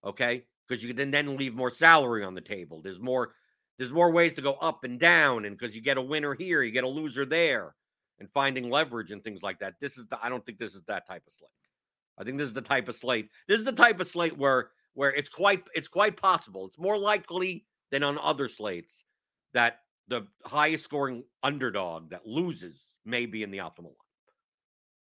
Okay, 0.05 0.45
because 0.67 0.83
you 0.83 0.93
can 0.93 1.11
then 1.11 1.37
leave 1.37 1.55
more 1.55 1.69
salary 1.69 2.23
on 2.23 2.35
the 2.35 2.41
table. 2.41 2.81
There's 2.81 2.99
more 2.99 3.35
there's 3.77 3.93
more 3.93 4.11
ways 4.11 4.33
to 4.35 4.41
go 4.41 4.53
up 4.55 4.83
and 4.83 4.99
down, 4.99 5.45
and 5.45 5.57
because 5.57 5.75
you 5.75 5.81
get 5.81 5.97
a 5.97 6.01
winner 6.01 6.33
here, 6.35 6.61
you 6.63 6.71
get 6.71 6.83
a 6.83 6.87
loser 6.87 7.25
there, 7.25 7.75
and 8.19 8.29
finding 8.31 8.69
leverage 8.69 9.11
and 9.11 9.23
things 9.23 9.41
like 9.41 9.59
that. 9.59 9.75
This 9.81 9.97
is 9.97 10.05
the, 10.07 10.23
I 10.23 10.29
don't 10.29 10.45
think 10.45 10.59
this 10.59 10.75
is 10.75 10.83
that 10.87 11.07
type 11.07 11.23
of 11.25 11.33
slate. 11.33 11.49
I 12.17 12.23
think 12.23 12.37
this 12.37 12.47
is 12.47 12.53
the 12.53 12.61
type 12.61 12.87
of 12.87 12.95
slate. 12.95 13.29
This 13.47 13.59
is 13.59 13.65
the 13.65 13.71
type 13.71 13.99
of 13.99 14.07
slate 14.07 14.37
where 14.37 14.69
where 14.93 15.11
it's 15.11 15.29
quite 15.29 15.63
it's 15.73 15.87
quite 15.87 16.17
possible. 16.17 16.67
It's 16.67 16.79
more 16.79 16.97
likely 16.97 17.65
than 17.91 18.03
on 18.03 18.17
other 18.17 18.47
slates 18.47 19.03
that 19.53 19.79
the 20.07 20.27
highest 20.45 20.83
scoring 20.83 21.23
underdog 21.41 22.09
that 22.09 22.25
loses 22.25 22.81
may 23.05 23.25
be 23.25 23.43
in 23.43 23.51
the 23.51 23.59
optimal 23.59 23.85
line. 23.85 23.95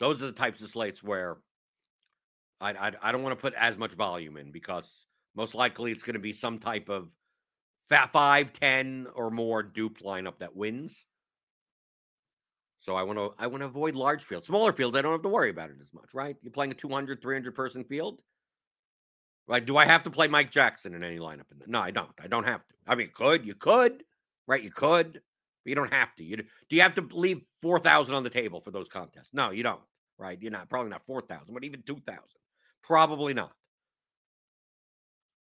Those 0.00 0.22
are 0.22 0.26
the 0.26 0.32
types 0.32 0.60
of 0.60 0.68
slates 0.68 1.02
where 1.02 1.38
I, 2.60 2.70
I, 2.70 2.92
I 3.02 3.12
don't 3.12 3.22
want 3.22 3.36
to 3.36 3.40
put 3.40 3.54
as 3.54 3.78
much 3.78 3.92
volume 3.92 4.36
in 4.36 4.50
because 4.50 5.06
most 5.34 5.54
likely 5.54 5.92
it's 5.92 6.02
going 6.02 6.14
to 6.14 6.20
be 6.20 6.32
some 6.32 6.58
type 6.58 6.88
of 6.88 7.08
five, 7.88 8.52
10 8.52 9.08
or 9.14 9.30
more 9.30 9.62
dupe 9.62 9.98
lineup 9.98 10.38
that 10.38 10.56
wins. 10.56 11.06
So 12.84 12.96
I 12.96 13.02
want 13.02 13.18
to 13.18 13.32
I 13.38 13.46
want 13.46 13.62
to 13.62 13.66
avoid 13.66 13.94
large 13.94 14.24
fields. 14.24 14.46
Smaller 14.46 14.70
fields, 14.70 14.94
I 14.94 15.00
don't 15.00 15.12
have 15.12 15.22
to 15.22 15.28
worry 15.30 15.48
about 15.48 15.70
it 15.70 15.76
as 15.80 15.88
much, 15.94 16.12
right? 16.12 16.36
You're 16.42 16.52
playing 16.52 16.70
a 16.70 16.74
200, 16.74 17.22
300 17.22 17.54
person 17.54 17.82
field. 17.82 18.20
Right? 19.48 19.64
Do 19.64 19.78
I 19.78 19.86
have 19.86 20.02
to 20.02 20.10
play 20.10 20.28
Mike 20.28 20.50
Jackson 20.50 20.94
in 20.94 21.02
any 21.02 21.18
lineup? 21.18 21.44
No, 21.66 21.80
I 21.80 21.90
don't. 21.90 22.12
I 22.22 22.26
don't 22.26 22.44
have 22.44 22.60
to. 22.66 22.74
I 22.86 22.94
mean, 22.94 23.08
could 23.14 23.46
you 23.46 23.54
could, 23.54 24.04
right? 24.46 24.62
You 24.62 24.70
could, 24.70 25.14
but 25.14 25.70
you 25.70 25.74
don't 25.74 25.94
have 25.94 26.14
to. 26.16 26.24
You 26.24 26.36
do 26.36 26.44
you 26.76 26.82
have 26.82 26.94
to 26.96 27.08
leave 27.10 27.40
four 27.62 27.78
thousand 27.78 28.16
on 28.16 28.22
the 28.22 28.28
table 28.28 28.60
for 28.60 28.70
those 28.70 28.88
contests? 28.88 29.32
No, 29.32 29.50
you 29.50 29.62
don't. 29.62 29.80
Right? 30.18 30.38
You're 30.38 30.52
not 30.52 30.68
probably 30.68 30.90
not 30.90 31.06
four 31.06 31.22
thousand, 31.22 31.54
but 31.54 31.64
even 31.64 31.80
two 31.86 32.00
thousand, 32.06 32.40
probably 32.82 33.32
not. 33.32 33.52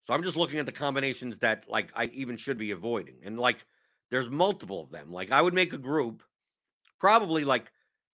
So 0.04 0.14
I'm 0.14 0.22
just 0.22 0.36
looking 0.36 0.60
at 0.60 0.66
the 0.66 0.72
combinations 0.72 1.38
that 1.40 1.64
like 1.68 1.90
I 1.96 2.04
even 2.06 2.36
should 2.36 2.56
be 2.56 2.70
avoiding, 2.70 3.16
and 3.24 3.36
like 3.36 3.66
there's 4.12 4.30
multiple 4.30 4.80
of 4.80 4.92
them. 4.92 5.10
Like 5.10 5.32
I 5.32 5.42
would 5.42 5.54
make 5.54 5.72
a 5.72 5.78
group, 5.78 6.22
probably 6.98 7.44
like 7.44 7.70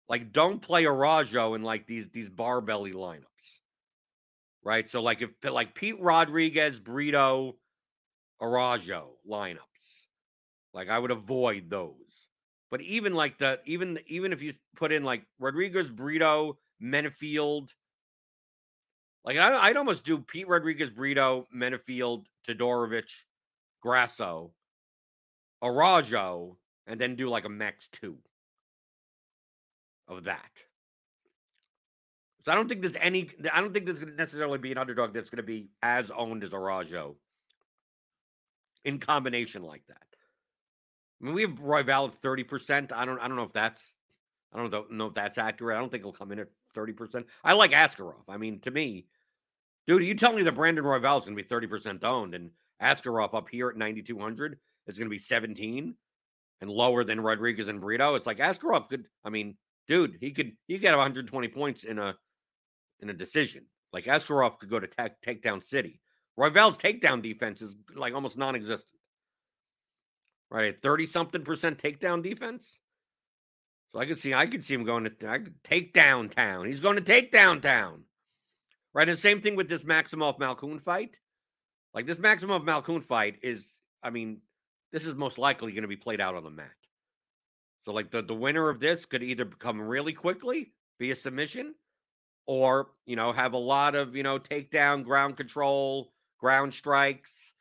like 0.08 0.32
don't 0.32 0.61
play 0.61 0.87
Araujo 0.87 1.54
in 1.54 1.62
like 1.62 1.87
these 1.87 2.08
these 2.11 2.28
barbelly 2.28 2.92
lineups, 2.92 3.61
right? 4.64 4.88
So 4.88 5.02
like 5.02 5.23
if 5.23 5.30
like 5.42 5.75
Pete 5.75 6.00
Rodriguez, 6.00 6.80
Brito, 6.80 7.56
Araujo 8.40 9.16
lineups 9.28 9.58
like 10.78 10.88
I 10.88 10.99
would 10.99 11.11
avoid 11.11 11.70
those. 11.70 12.28
But 12.70 12.82
even 12.82 13.14
like 13.14 13.38
the 13.38 13.61
even 13.64 13.99
even 14.06 14.32
if 14.32 14.42
you 14.42 14.54
put 14.76 14.92
in 14.92 15.02
like 15.02 15.25
Rodriguez, 15.38 15.90
Brito, 15.90 16.58
Menifield, 16.82 17.73
like 19.25 19.38
I, 19.38 19.56
I'd 19.56 19.76
almost 19.76 20.04
do 20.04 20.18
Pete 20.18 20.49
Rodriguez, 20.49 20.90
Brito, 20.90 21.49
Menifield, 21.54 22.26
Todorovic, 22.47 23.11
Grasso, 23.80 24.52
Araujo, 25.62 26.58
and 26.87 27.00
then 27.00 27.16
do 27.16 27.28
like 27.28 27.44
a 27.44 27.50
max 27.50 27.88
two 27.88 28.18
of 30.09 30.25
that. 30.25 30.50
So 32.45 32.53
I 32.53 32.55
don't 32.55 32.69
think 32.69 32.83
there's 32.83 32.97
any. 32.97 33.29
I 33.53 33.61
don't 33.61 33.75
think 33.75 33.85
there's 33.85 33.99
going 33.99 34.11
to 34.11 34.17
necessarily 34.17 34.59
be 34.59 34.73
an 34.73 34.79
underdog 34.79 35.12
that's 35.12 35.29
going 35.29 35.38
to 35.38 35.43
be 35.43 35.69
as 35.83 36.11
owned 36.11 36.43
as 36.43 36.55
Araujo 36.55 37.17
in 38.85 38.99
combination 38.99 39.62
like 39.62 39.83
that. 39.88 40.07
I 41.21 41.25
mean, 41.25 41.35
we 41.35 41.43
have 41.43 41.61
Royval 41.61 42.09
at 42.09 42.15
thirty 42.15 42.45
percent. 42.45 42.93
I 42.93 43.05
don't. 43.05 43.19
I 43.19 43.29
don't 43.29 43.37
know 43.37 43.43
if 43.43 43.53
that's. 43.53 43.97
I 44.53 44.57
don't 44.57 44.91
know 44.93 45.07
if 45.07 45.15
that's 45.15 45.37
accurate. 45.37 45.77
I 45.77 45.81
don't 45.81 45.91
think 45.91 46.05
he'll 46.05 46.12
come 46.12 46.33
in 46.33 46.38
at 46.38 46.49
thirty 46.73 46.93
percent. 46.93 47.27
I 47.45 47.53
like 47.53 47.73
Askarov. 47.73 48.23
I 48.29 48.38
mean, 48.38 48.61
to 48.61 48.71
me, 48.71 49.07
dude, 49.87 50.03
you 50.05 50.15
tell 50.15 50.33
me 50.33 50.43
that 50.43 50.55
Brandon 50.55 50.85
Royval 50.85 51.19
is 51.19 51.27
going 51.27 51.37
to 51.37 51.43
be 51.43 51.49
thirty 51.49 51.67
percent 51.67 52.05
owned, 52.05 52.35
and 52.35 52.50
Askarov 52.81 53.35
up 53.35 53.49
here 53.50 53.69
at 53.69 53.77
ninety 53.77 54.00
two 54.00 54.19
hundred 54.19 54.59
is 54.87 54.97
going 54.97 55.07
to 55.07 55.15
be 55.15 55.19
seventeen, 55.19 55.97
and 56.61 56.71
lower 56.71 57.05
than 57.05 57.21
Rodriguez 57.21 57.69
and 57.69 57.81
Brito. 57.81 58.15
It's 58.15 58.27
like 58.27 58.38
Askarov 58.38 58.88
could. 58.88 59.07
I 59.25 59.29
mean, 59.29 59.57
dude, 59.88 60.18
he 60.21 60.30
could. 60.30 60.52
He 60.66 60.78
hundred 60.78 61.26
twenty 61.26 61.49
points 61.49 61.85
in 61.85 61.99
a 61.99 62.14
in 63.00 63.11
a 63.11 63.14
decision. 63.14 63.64
Like 63.92 64.04
Askarov 64.04 64.59
could 64.59 64.71
go 64.71 64.78
to 64.78 64.87
take 64.87 65.21
takedown 65.23 65.64
city. 65.64 66.00
Royval's 66.37 66.78
takedown 66.78 67.23
defense 67.23 67.62
is 67.62 67.76
like 67.97 68.14
almost 68.14 68.38
non-existent 68.38 68.99
right? 70.50 70.78
30 70.78 71.07
something 71.07 71.42
percent 71.42 71.78
takedown 71.78 72.23
defense. 72.23 72.78
So 73.92 73.99
I 73.99 74.07
could 74.07 74.18
see 74.18 74.35
I 74.35 74.47
could 74.47 74.64
see 74.64 74.75
him 74.75 74.85
going 74.85 75.04
to 75.04 75.28
I 75.28 75.38
could 75.38 75.62
take 75.64 75.95
downtown. 75.95 76.66
He's 76.66 76.80
going 76.80 76.97
to 76.97 77.02
take 77.02 77.33
downtown. 77.33 78.04
Right. 78.95 79.09
And 79.09 79.18
same 79.18 79.40
thing 79.40 79.57
with 79.57 79.68
this 79.68 79.85
Maximov 79.85 80.38
Malkoun 80.38 80.80
fight. 80.80 81.18
Like 81.95 82.07
this 82.07 82.18
Maximov 82.18 82.64
Malkoun 82.64 83.02
fight 83.02 83.38
is, 83.42 83.80
I 84.02 84.11
mean, 84.11 84.40
this 84.92 85.07
is 85.07 85.14
most 85.14 85.38
likely 85.38 85.73
going 85.73 85.83
to 85.83 85.88
be 85.88 85.97
played 85.97 86.21
out 86.21 86.35
on 86.35 86.45
the 86.45 86.50
mat. 86.50 86.71
So 87.88 87.95
like 87.95 88.11
the, 88.11 88.21
the 88.21 88.35
winner 88.35 88.68
of 88.68 88.80
this 88.80 89.07
could 89.07 89.23
either 89.23 89.47
come 89.47 89.80
really 89.80 90.12
quickly 90.12 90.75
via 91.00 91.14
submission 91.14 91.75
or, 92.47 92.88
you 93.07 93.16
know, 93.16 93.33
have 93.33 93.54
a 93.54 93.59
lot 93.59 93.95
of, 93.95 94.14
you 94.14 94.23
know, 94.23 94.38
takedown, 94.38 95.02
ground 95.02 95.38
control, 95.38 96.12
ground 96.38 96.75
strikes. 96.75 97.54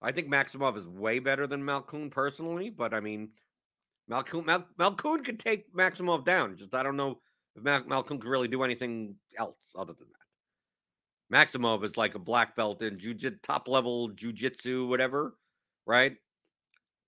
I 0.00 0.12
think 0.12 0.28
Maximov 0.28 0.76
is 0.76 0.86
way 0.86 1.18
better 1.18 1.48
than 1.48 1.64
Malkoun 1.64 2.12
personally, 2.12 2.70
but 2.70 2.94
I 2.94 3.00
mean, 3.00 3.30
Malkoun, 4.08 4.46
Mal, 4.46 4.64
Malkoun 4.78 5.24
could 5.24 5.40
take 5.40 5.74
Maximov 5.74 6.24
down. 6.24 6.56
Just 6.56 6.72
I 6.72 6.84
don't 6.84 6.96
know 6.96 7.18
if 7.56 7.64
Mal, 7.64 7.80
Malkoun 7.80 8.20
could 8.20 8.30
really 8.30 8.46
do 8.46 8.62
anything 8.62 9.16
else 9.36 9.74
other 9.76 9.94
than 9.94 10.06
that. 11.30 11.36
Maximov 11.36 11.82
is 11.82 11.96
like 11.96 12.14
a 12.14 12.20
black 12.20 12.54
belt 12.54 12.82
in 12.82 13.00
jiu 13.00 13.14
top 13.42 13.66
level 13.66 14.10
jujitsu, 14.10 14.86
whatever, 14.86 15.34
right? 15.86 16.16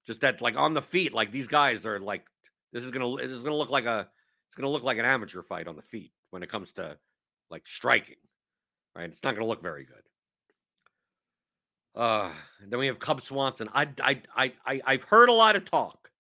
Just 0.07 0.21
that, 0.23 0.41
like 0.41 0.57
on 0.57 0.75
the 0.75 0.83
feet, 0.83 1.13
like 1.13 1.31
these 1.31 1.49
guys 1.49 1.85
are 1.87 2.01
like, 2.01 2.25
this 2.73 2.85
is 2.85 2.91
gonna, 2.91 3.17
this 3.17 3.31
is 3.31 3.43
gonna 3.43 3.57
look 3.57 3.71
like 3.71 3.85
a, 3.85 4.09
it's 4.47 4.55
gonna 4.55 4.71
look 4.71 4.83
like 4.83 4.99
an 4.99 5.05
amateur 5.05 5.43
fight 5.43 5.69
on 5.69 5.77
the 5.77 5.83
feet 5.83 6.13
when 6.31 6.43
it 6.43 6.49
comes 6.49 6.73
to 6.75 6.97
like 7.51 7.67
striking, 7.67 8.17
right? 8.97 9.09
It's 9.09 9.23
not 9.23 9.35
gonna 9.35 9.47
look 9.47 9.63
very 9.63 9.85
good. 9.85 10.03
Uh, 11.95 12.31
then 12.69 12.79
we 12.79 12.87
have 12.87 12.99
Cub 12.99 13.21
Swanson. 13.21 13.69
I, 13.75 13.89
I, 14.03 14.23
I, 14.37 14.53
I, 14.65 14.81
I've 14.87 15.03
heard 15.05 15.29
a 15.29 15.33
lot 15.33 15.57
of 15.57 15.65
talk 15.65 16.11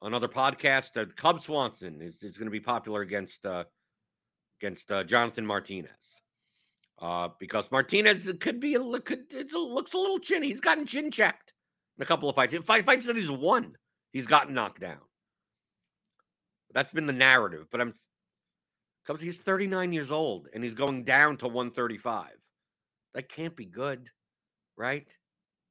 on 0.00 0.14
other 0.14 0.28
podcasts 0.28 0.92
that 0.92 1.16
Cub 1.16 1.40
Swanson 1.40 2.00
is, 2.00 2.22
is 2.22 2.36
going 2.36 2.46
to 2.46 2.52
be 2.52 2.60
popular 2.60 3.00
against 3.00 3.46
uh, 3.46 3.64
against 4.60 4.92
uh, 4.92 5.02
Jonathan 5.04 5.46
Martinez 5.46 6.20
uh, 7.00 7.28
because 7.38 7.70
Martinez 7.70 8.32
could 8.40 8.60
be 8.60 8.74
could 9.04 9.24
it 9.30 9.52
looks 9.52 9.94
a 9.94 9.98
little 9.98 10.18
chinny. 10.18 10.48
He's 10.48 10.60
gotten 10.60 10.86
chin 10.86 11.10
checked 11.10 11.54
a 12.02 12.06
couple 12.06 12.28
of 12.28 12.36
fights. 12.36 12.54
Five 12.64 12.84
fights 12.84 13.06
that 13.06 13.16
he's 13.16 13.30
won, 13.30 13.76
he's 14.12 14.26
gotten 14.26 14.54
knocked 14.54 14.80
down. 14.80 14.98
That's 16.74 16.92
been 16.92 17.06
the 17.06 17.12
narrative. 17.12 17.66
But 17.70 17.80
I'm 17.80 17.94
comes 19.06 19.20
he's 19.20 19.38
39 19.38 19.92
years 19.92 20.10
old 20.10 20.48
and 20.52 20.62
he's 20.62 20.74
going 20.74 21.04
down 21.04 21.36
to 21.38 21.46
135. 21.46 22.30
That 23.14 23.28
can't 23.28 23.56
be 23.56 23.66
good, 23.66 24.08
right? 24.76 25.10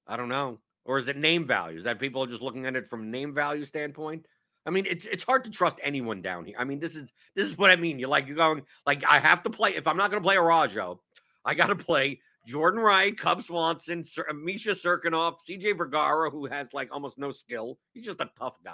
I 0.07 0.17
don't 0.17 0.29
know. 0.29 0.59
Or 0.83 0.97
is 0.97 1.07
it 1.07 1.17
name 1.17 1.45
values 1.45 1.83
that 1.83 1.99
people 1.99 2.23
are 2.23 2.27
just 2.27 2.41
looking 2.41 2.65
at 2.65 2.75
it 2.75 2.87
from 2.87 3.11
name 3.11 3.33
value 3.33 3.63
standpoint? 3.63 4.25
I 4.65 4.69
mean, 4.69 4.85
it's 4.87 5.05
it's 5.05 5.23
hard 5.23 5.43
to 5.45 5.49
trust 5.49 5.79
anyone 5.81 6.21
down 6.21 6.45
here. 6.45 6.55
I 6.57 6.65
mean, 6.65 6.79
this 6.79 6.95
is 6.95 7.11
this 7.35 7.45
is 7.47 7.57
what 7.57 7.71
I 7.71 7.75
mean. 7.75 7.97
You're 7.97 8.09
like 8.09 8.27
you're 8.27 8.35
going 8.35 8.63
like 8.85 9.03
I 9.09 9.19
have 9.19 9.43
to 9.43 9.49
play 9.49 9.75
if 9.75 9.87
I'm 9.87 9.97
not 9.97 10.11
going 10.11 10.21
to 10.21 10.27
play 10.27 10.37
Araujo, 10.37 11.01
I 11.45 11.55
got 11.55 11.67
to 11.67 11.75
play 11.75 12.19
Jordan 12.45 12.81
Wright, 12.81 13.15
Cub 13.15 13.41
Swanson, 13.41 14.03
Sir, 14.03 14.25
Misha 14.33 14.71
Cirkunov, 14.71 15.37
CJ 15.47 15.77
Vergara, 15.77 16.29
who 16.29 16.45
has 16.47 16.73
like 16.73 16.89
almost 16.91 17.19
no 17.19 17.31
skill. 17.31 17.77
He's 17.93 18.05
just 18.05 18.21
a 18.21 18.31
tough 18.37 18.57
guy, 18.63 18.73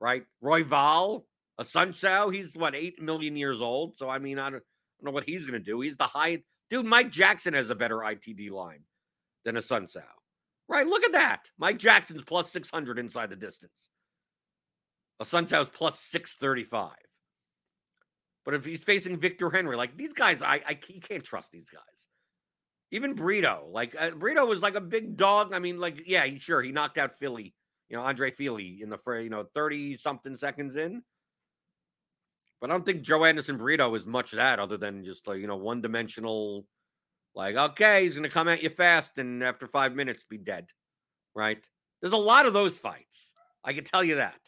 right? 0.00 0.24
Royval, 0.42 1.24
a 1.58 1.62
Assunção, 1.62 2.34
he's 2.34 2.56
what, 2.56 2.74
8 2.74 3.00
million 3.00 3.36
years 3.36 3.60
old. 3.60 3.96
So, 3.96 4.08
I 4.08 4.18
mean, 4.18 4.38
I 4.38 4.50
don't, 4.50 4.56
I 4.56 5.02
don't 5.02 5.06
know 5.06 5.10
what 5.12 5.24
he's 5.24 5.44
going 5.44 5.60
to 5.60 5.64
do. 5.64 5.80
He's 5.80 5.96
the 5.96 6.04
high 6.04 6.42
dude. 6.68 6.86
Mike 6.86 7.10
Jackson 7.10 7.54
has 7.54 7.70
a 7.70 7.74
better 7.74 7.98
ITD 7.98 8.50
line 8.50 8.82
than 9.44 9.56
a 9.56 9.60
Assunção, 9.60 10.02
right? 10.68 10.86
Look 10.86 11.04
at 11.04 11.12
that. 11.12 11.48
Mike 11.58 11.78
Jackson's 11.78 12.22
plus 12.22 12.50
600 12.50 12.98
inside 12.98 13.30
the 13.30 13.36
distance. 13.36 13.88
A 15.20 15.24
Assunção's 15.24 15.68
plus 15.68 16.00
635. 16.00 16.90
But 18.44 18.54
if 18.54 18.64
he's 18.64 18.82
facing 18.82 19.16
Victor 19.16 19.50
Henry, 19.50 19.76
like 19.76 19.96
these 19.96 20.12
guys, 20.12 20.42
I, 20.42 20.62
I 20.66 20.78
you 20.88 21.00
can't 21.00 21.22
trust 21.22 21.52
these 21.52 21.70
guys. 21.70 22.08
Even 22.92 23.14
Brito, 23.14 23.68
like 23.70 23.94
uh, 23.98 24.10
Brito 24.10 24.44
was 24.44 24.62
like 24.62 24.74
a 24.74 24.80
big 24.80 25.16
dog. 25.16 25.54
I 25.54 25.58
mean, 25.60 25.78
like 25.78 26.02
yeah, 26.06 26.24
he, 26.24 26.38
sure 26.38 26.60
he 26.60 26.72
knocked 26.72 26.98
out 26.98 27.18
Fili, 27.18 27.54
you 27.88 27.96
know, 27.96 28.02
Andre 28.02 28.30
Fili 28.32 28.80
in 28.82 28.90
the 28.90 28.98
you 29.22 29.30
know 29.30 29.44
thirty 29.54 29.96
something 29.96 30.34
seconds 30.34 30.76
in. 30.76 31.02
But 32.60 32.70
I 32.70 32.74
don't 32.74 32.84
think 32.84 33.02
Joanderson 33.02 33.58
Brito 33.58 33.94
is 33.94 34.06
much 34.06 34.32
that 34.32 34.58
other 34.58 34.76
than 34.76 35.04
just 35.04 35.26
like 35.26 35.38
you 35.38 35.46
know 35.46 35.56
one 35.56 35.80
dimensional. 35.80 36.66
Like 37.34 37.54
okay, 37.54 38.04
he's 38.04 38.16
gonna 38.16 38.28
come 38.28 38.48
at 38.48 38.62
you 38.62 38.70
fast, 38.70 39.18
and 39.18 39.42
after 39.42 39.68
five 39.68 39.94
minutes, 39.94 40.24
be 40.24 40.38
dead. 40.38 40.66
Right? 41.34 41.62
There's 42.00 42.12
a 42.12 42.18
lot 42.18 42.46
of 42.46 42.52
those 42.52 42.76
fights. 42.76 43.34
I 43.62 43.72
can 43.72 43.84
tell 43.84 44.02
you 44.02 44.16
that. 44.16 44.40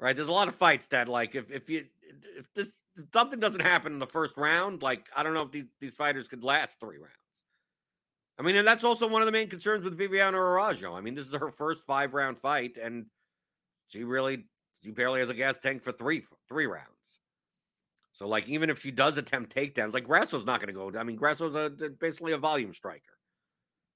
Right? 0.00 0.14
There's 0.14 0.28
a 0.28 0.32
lot 0.32 0.46
of 0.46 0.54
fights 0.54 0.86
that 0.88 1.08
like 1.08 1.34
if 1.34 1.50
if 1.50 1.68
you 1.68 1.86
if 2.36 2.52
this 2.54 2.82
if 2.96 3.06
something 3.12 3.40
doesn't 3.40 3.62
happen 3.62 3.92
in 3.92 3.98
the 3.98 4.06
first 4.06 4.36
round, 4.36 4.82
like 4.82 5.08
I 5.16 5.22
don't 5.22 5.34
know 5.34 5.42
if 5.42 5.52
these, 5.52 5.66
these 5.80 5.94
fighters 5.94 6.28
could 6.28 6.44
last 6.44 6.80
three 6.80 6.98
rounds. 6.98 7.14
I 8.38 8.42
mean, 8.42 8.56
and 8.56 8.66
that's 8.66 8.84
also 8.84 9.08
one 9.08 9.20
of 9.20 9.26
the 9.26 9.32
main 9.32 9.48
concerns 9.48 9.84
with 9.84 9.98
Viviane 9.98 10.34
Araujo. 10.34 10.94
I 10.94 11.00
mean, 11.00 11.14
this 11.14 11.26
is 11.26 11.34
her 11.34 11.50
first 11.50 11.84
five 11.84 12.14
round 12.14 12.38
fight, 12.38 12.76
and 12.80 13.06
she 13.88 14.04
really 14.04 14.44
she 14.82 14.90
barely 14.90 15.20
has 15.20 15.30
a 15.30 15.34
gas 15.34 15.58
tank 15.58 15.82
for 15.82 15.92
three 15.92 16.22
three 16.48 16.66
rounds. 16.66 17.20
So, 18.12 18.26
like, 18.26 18.48
even 18.48 18.68
if 18.68 18.80
she 18.80 18.90
does 18.90 19.16
attempt 19.16 19.54
takedowns, 19.54 19.94
like 19.94 20.04
Grasso's 20.04 20.44
not 20.44 20.60
going 20.60 20.74
to 20.74 20.92
go. 20.92 20.98
I 20.98 21.04
mean, 21.04 21.16
Grasso's 21.16 21.54
a, 21.54 21.70
basically 22.00 22.32
a 22.32 22.38
volume 22.38 22.72
striker 22.72 23.16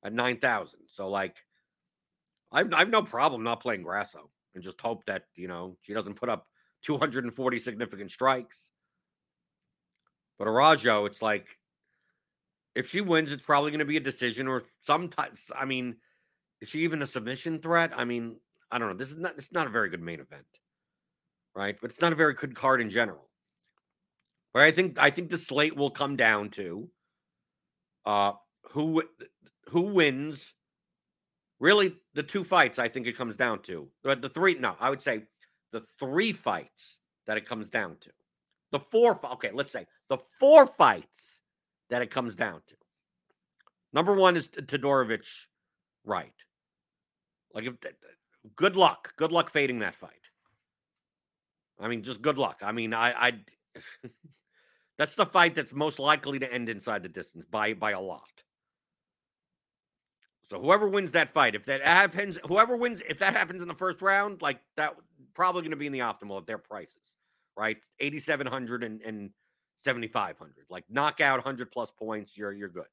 at 0.05 0.13
nine 0.13 0.39
thousand. 0.39 0.81
So, 0.87 1.09
like, 1.09 1.37
I've 2.53 2.73
I've 2.73 2.91
no 2.91 3.03
problem 3.03 3.43
not 3.43 3.61
playing 3.61 3.83
Grasso 3.83 4.31
and 4.55 4.63
just 4.63 4.81
hope 4.81 5.05
that 5.07 5.25
you 5.37 5.49
know 5.49 5.77
she 5.81 5.95
doesn't 5.95 6.15
put 6.15 6.29
up 6.29 6.47
240 6.83 7.59
significant 7.59 8.11
strikes. 8.11 8.71
But 10.39 10.49
Araujo, 10.49 11.05
it's 11.07 11.23
like 11.23 11.59
if 12.75 12.89
she 12.89 13.01
wins, 13.01 13.33
it's 13.33 13.43
probably 13.43 13.71
going 13.71 13.81
to 13.81 13.85
be 13.85 13.97
a 13.97 14.01
decision 14.01 14.49
or 14.49 14.65
sometimes. 14.81 15.51
I 15.57 15.65
mean, 15.65 15.97
is 16.61 16.69
she 16.69 16.81
even 16.81 17.03
a 17.03 17.07
submission 17.07 17.59
threat? 17.59 17.93
I 17.95 18.05
mean, 18.05 18.37
I 18.71 18.79
don't 18.79 18.89
know. 18.89 18.97
This 18.97 19.11
is 19.11 19.19
not. 19.19 19.35
It's 19.37 19.53
not 19.53 19.67
a 19.67 19.71
very 19.71 19.91
good 19.91 20.01
main 20.01 20.21
event, 20.21 20.47
right? 21.55 21.77
But 21.81 21.91
it's 21.91 22.01
not 22.01 22.13
a 22.13 22.17
very 22.17 22.35
good 22.35 22.55
card 22.55 22.81
in 22.81 22.91
general. 22.91 23.29
But 24.55 24.63
I 24.63 24.71
think 24.71 24.99
I 24.99 25.11
think 25.11 25.31
the 25.31 25.39
slate 25.39 25.77
will 25.77 25.91
come 25.91 26.17
down 26.17 26.51
to 26.51 26.89
uh 28.07 28.33
who 28.71 29.03
who 29.69 29.83
wins. 29.95 30.55
Really, 31.61 31.95
the 32.15 32.25
two 32.25 32.43
fights 32.43 32.81
I 32.81 32.89
think 32.89 33.07
it 33.07 33.17
comes 33.17 33.37
down 33.37 33.61
to. 33.63 33.89
But 34.03 34.21
the 34.21 34.29
three, 34.29 34.55
no, 34.55 34.75
I 34.81 34.91
would 34.91 35.01
say 35.01 35.25
the 35.73 35.81
three 35.81 36.33
fights 36.33 36.99
that 37.27 37.37
it 37.37 37.47
comes 37.47 37.71
down 37.71 37.97
to. 38.01 38.11
The 38.71 38.79
four, 38.79 39.19
okay, 39.33 39.51
let's 39.53 39.73
say 39.73 39.87
the 40.09 40.19
four 40.19 40.67
fights 40.67 41.43
that 41.91 42.03
it 42.03 42.11
comes 42.11 42.37
down 42.37 42.63
to. 42.69 42.77
Number 43.93 44.15
one 44.15 44.37
is 44.37 44.49
Todorovic, 44.49 45.27
right? 46.05 46.33
Like, 47.53 47.65
if, 47.65 47.75
good 48.57 48.77
luck, 48.77 49.15
good 49.17 49.33
luck 49.33 49.51
fading 49.51 49.81
that 49.81 49.95
fight. 49.95 50.11
I 51.79 51.89
mean, 51.89 52.03
just 52.03 52.23
good 52.23 52.39
luck. 52.39 52.61
I 52.63 52.73
mean, 52.73 52.95
I, 52.95 53.13
I, 53.13 53.33
that's 54.99 55.15
the 55.15 55.27
fight 55.27 55.55
that's 55.55 55.75
most 55.75 55.99
likely 55.99 56.39
to 56.39 56.53
end 56.53 56.69
inside 56.69 57.03
the 57.03 57.09
distance 57.09 57.45
by 57.45 57.75
by 57.75 57.91
a 57.91 58.01
lot. 58.01 58.43
So 60.43 60.61
whoever 60.61 60.89
wins 60.89 61.13
that 61.13 61.31
fight, 61.31 61.55
if 61.55 61.65
that 61.65 61.83
happens, 61.83 62.39
whoever 62.47 62.77
wins, 62.77 63.03
if 63.09 63.19
that 63.19 63.35
happens 63.35 63.63
in 63.63 63.69
the 63.69 63.75
first 63.75 64.03
round, 64.03 64.43
like 64.43 64.61
that, 64.77 64.95
probably 65.35 65.63
going 65.63 65.71
to 65.71 65.77
be 65.77 65.87
in 65.87 65.93
the 65.93 66.01
optimal 66.01 66.39
of 66.39 66.47
their 66.47 66.59
prices, 66.59 67.19
right? 67.57 67.79
Eighty 68.01 68.19
seven 68.19 68.47
hundred 68.47 68.85
and, 68.85 69.01
and 69.03 69.31
seventy 69.77 70.09
five 70.09 70.39
hundred, 70.39 70.67
like 70.71 70.85
knockout 70.89 71.43
hundred 71.43 71.71
plus 71.71 71.91
points, 71.91 72.37
you're 72.37 72.53
you're 72.53 72.69
good. 72.69 72.87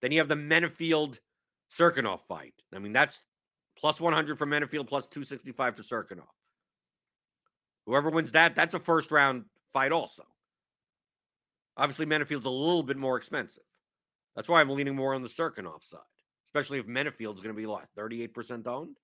Then 0.00 0.12
you 0.12 0.18
have 0.18 0.28
the 0.28 0.34
Menifield 0.34 1.18
Cirkunov 1.76 2.20
fight. 2.28 2.54
I 2.74 2.78
mean, 2.78 2.92
that's 2.92 3.24
plus 3.78 4.00
one 4.00 4.12
hundred 4.12 4.38
for 4.38 4.46
Menifield, 4.46 4.88
plus 4.88 5.08
two 5.08 5.24
sixty 5.24 5.52
five 5.52 5.76
for 5.76 5.82
Cirkunov. 5.82 6.28
Whoever 7.86 8.10
wins 8.10 8.32
that, 8.32 8.54
that's 8.54 8.74
a 8.74 8.80
first 8.80 9.10
round 9.10 9.44
fight, 9.72 9.92
also. 9.92 10.24
Obviously, 11.76 12.06
Menifield's 12.06 12.46
a 12.46 12.50
little 12.50 12.82
bit 12.82 12.96
more 12.96 13.16
expensive. 13.16 13.62
That's 14.34 14.48
why 14.48 14.60
I'm 14.60 14.68
leaning 14.68 14.96
more 14.96 15.14
on 15.14 15.22
the 15.22 15.28
Cirkunov 15.28 15.82
side 15.82 16.00
especially 16.48 16.78
if 16.78 16.86
Menifield's 16.86 17.40
going 17.40 17.54
to 17.54 17.60
be 17.60 17.66
like 17.66 17.86
38% 17.96 18.66
owned. 18.66 18.96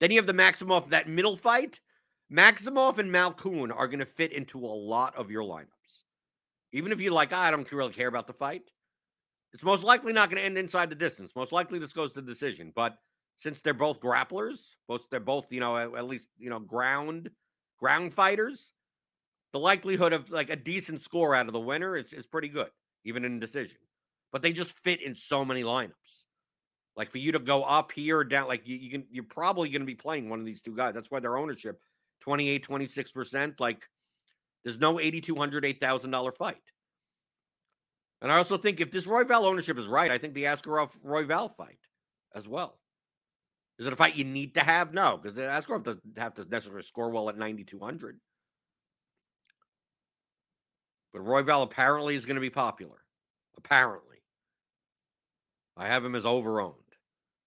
Then 0.00 0.10
you 0.10 0.18
have 0.18 0.26
the 0.26 0.32
Maximov, 0.32 0.90
that 0.90 1.08
middle 1.08 1.36
fight. 1.36 1.80
Maximov 2.32 2.98
and 2.98 3.10
Malkoun 3.10 3.72
are 3.74 3.86
going 3.86 4.00
to 4.00 4.06
fit 4.06 4.32
into 4.32 4.58
a 4.58 4.66
lot 4.66 5.14
of 5.16 5.30
your 5.30 5.42
lineups. 5.42 5.66
Even 6.72 6.92
if 6.92 7.00
you 7.00 7.10
like, 7.10 7.30
ah, 7.32 7.42
I 7.42 7.50
don't 7.50 7.70
really 7.70 7.92
care 7.92 8.08
about 8.08 8.26
the 8.26 8.32
fight, 8.32 8.62
it's 9.52 9.62
most 9.62 9.84
likely 9.84 10.12
not 10.12 10.28
going 10.28 10.40
to 10.40 10.44
end 10.44 10.58
inside 10.58 10.90
the 10.90 10.96
distance. 10.96 11.34
Most 11.36 11.52
likely 11.52 11.78
this 11.78 11.92
goes 11.92 12.12
to 12.12 12.22
decision. 12.22 12.72
But 12.74 12.98
since 13.36 13.60
they're 13.60 13.74
both 13.74 14.00
grapplers, 14.00 14.74
both 14.88 15.08
they're 15.08 15.20
both, 15.20 15.52
you 15.52 15.60
know, 15.60 15.76
at, 15.76 15.94
at 15.94 16.06
least, 16.06 16.28
you 16.38 16.50
know, 16.50 16.58
ground 16.58 17.30
ground 17.78 18.12
fighters, 18.12 18.72
the 19.52 19.58
likelihood 19.58 20.12
of 20.12 20.30
like 20.30 20.50
a 20.50 20.56
decent 20.56 21.00
score 21.00 21.34
out 21.34 21.46
of 21.46 21.52
the 21.52 21.60
winner 21.60 21.96
is, 21.96 22.12
is 22.12 22.26
pretty 22.26 22.48
good, 22.48 22.70
even 23.04 23.24
in 23.24 23.38
decision 23.38 23.78
but 24.36 24.42
they 24.42 24.52
just 24.52 24.76
fit 24.78 25.00
in 25.00 25.14
so 25.14 25.46
many 25.46 25.62
lineups. 25.62 26.25
Like 26.96 27.10
for 27.10 27.18
you 27.18 27.32
to 27.32 27.38
go 27.38 27.62
up 27.62 27.92
here 27.92 28.18
or 28.18 28.24
down, 28.24 28.48
like 28.48 28.66
you, 28.66 28.76
you 28.76 28.90
can, 28.90 29.04
you're 29.10 29.24
probably 29.24 29.68
going 29.68 29.82
to 29.82 29.86
be 29.86 29.94
playing 29.94 30.30
one 30.30 30.40
of 30.40 30.46
these 30.46 30.62
two 30.62 30.74
guys. 30.74 30.94
That's 30.94 31.10
why 31.10 31.20
their 31.20 31.36
ownership 31.36 31.80
28, 32.20 32.66
26%. 32.66 33.60
Like 33.60 33.84
there's 34.64 34.80
no 34.80 34.94
$8,200, 34.94 35.78
$8,000 35.78 36.36
fight. 36.36 36.56
And 38.22 38.32
I 38.32 38.38
also 38.38 38.56
think 38.56 38.80
if 38.80 38.90
this 38.90 39.06
Royval 39.06 39.44
ownership 39.44 39.78
is 39.78 39.88
right, 39.88 40.10
I 40.10 40.16
think 40.16 40.34
the 40.34 40.44
Askarov 40.44 40.90
Royval 41.04 41.54
fight 41.54 41.78
as 42.34 42.48
well. 42.48 42.78
Is 43.78 43.86
it 43.86 43.92
a 43.92 43.96
fight 43.96 44.16
you 44.16 44.24
need 44.24 44.54
to 44.54 44.60
have? 44.60 44.94
No, 44.94 45.18
because 45.18 45.36
Askarov 45.36 45.84
doesn't 45.84 46.16
have 46.16 46.34
to 46.34 46.46
necessarily 46.48 46.82
score 46.82 47.10
well 47.10 47.28
at 47.28 47.36
9,200. 47.36 48.18
But 51.12 51.22
Royval 51.22 51.62
apparently 51.62 52.14
is 52.14 52.24
going 52.24 52.36
to 52.36 52.40
be 52.40 52.50
popular. 52.50 52.96
Apparently. 53.58 54.16
I 55.76 55.88
have 55.88 56.04
him 56.04 56.14
as 56.14 56.24
overowned. 56.24 56.85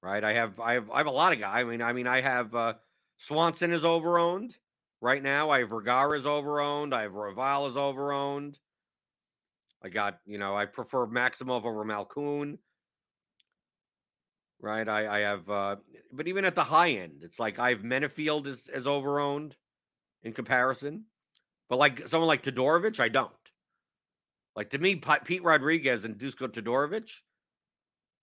Right? 0.01 0.23
I 0.23 0.33
have 0.33 0.59
I 0.59 0.73
have 0.73 0.89
I 0.89 0.97
have 0.97 1.07
a 1.07 1.11
lot 1.11 1.33
of 1.33 1.39
guys. 1.39 1.61
I 1.61 1.63
mean, 1.63 1.81
I 1.81 1.93
mean, 1.93 2.07
I 2.07 2.21
have 2.21 2.55
uh 2.55 2.73
Swanson 3.17 3.71
is 3.71 3.83
overowned 3.83 4.55
right 5.01 5.21
now. 5.21 5.49
I 5.49 5.59
have 5.59 5.69
Vergara 5.69 6.17
is 6.17 6.25
overowned. 6.25 6.93
I 6.93 7.03
have 7.03 7.11
Royval 7.11 7.69
is 7.69 7.75
overowned. 7.75 8.55
I 9.83 9.89
got, 9.89 10.19
you 10.25 10.37
know, 10.37 10.55
I 10.55 10.65
prefer 10.65 11.05
Maximov 11.07 11.65
over 11.65 11.83
Malkoun. 11.83 12.57
Right. 14.61 14.87
I, 14.87 15.17
I 15.17 15.19
have 15.19 15.49
uh 15.49 15.75
but 16.11 16.27
even 16.27 16.45
at 16.45 16.55
the 16.55 16.63
high 16.63 16.91
end, 16.91 17.21
it's 17.21 17.39
like 17.39 17.59
I 17.59 17.69
have 17.69 17.81
Menifield 17.81 18.47
as, 18.47 18.67
as 18.73 18.85
overowned 18.85 19.55
in 20.23 20.33
comparison. 20.33 21.05
But 21.69 21.77
like 21.77 22.07
someone 22.07 22.27
like 22.27 22.43
Todorovic, 22.43 22.99
I 22.99 23.09
don't. 23.09 23.31
Like 24.55 24.71
to 24.71 24.77
me, 24.77 24.95
Pete 24.95 25.43
Rodriguez 25.43 26.03
and 26.03 26.17
Dusko 26.17 26.47
Todorovic, 26.47 27.11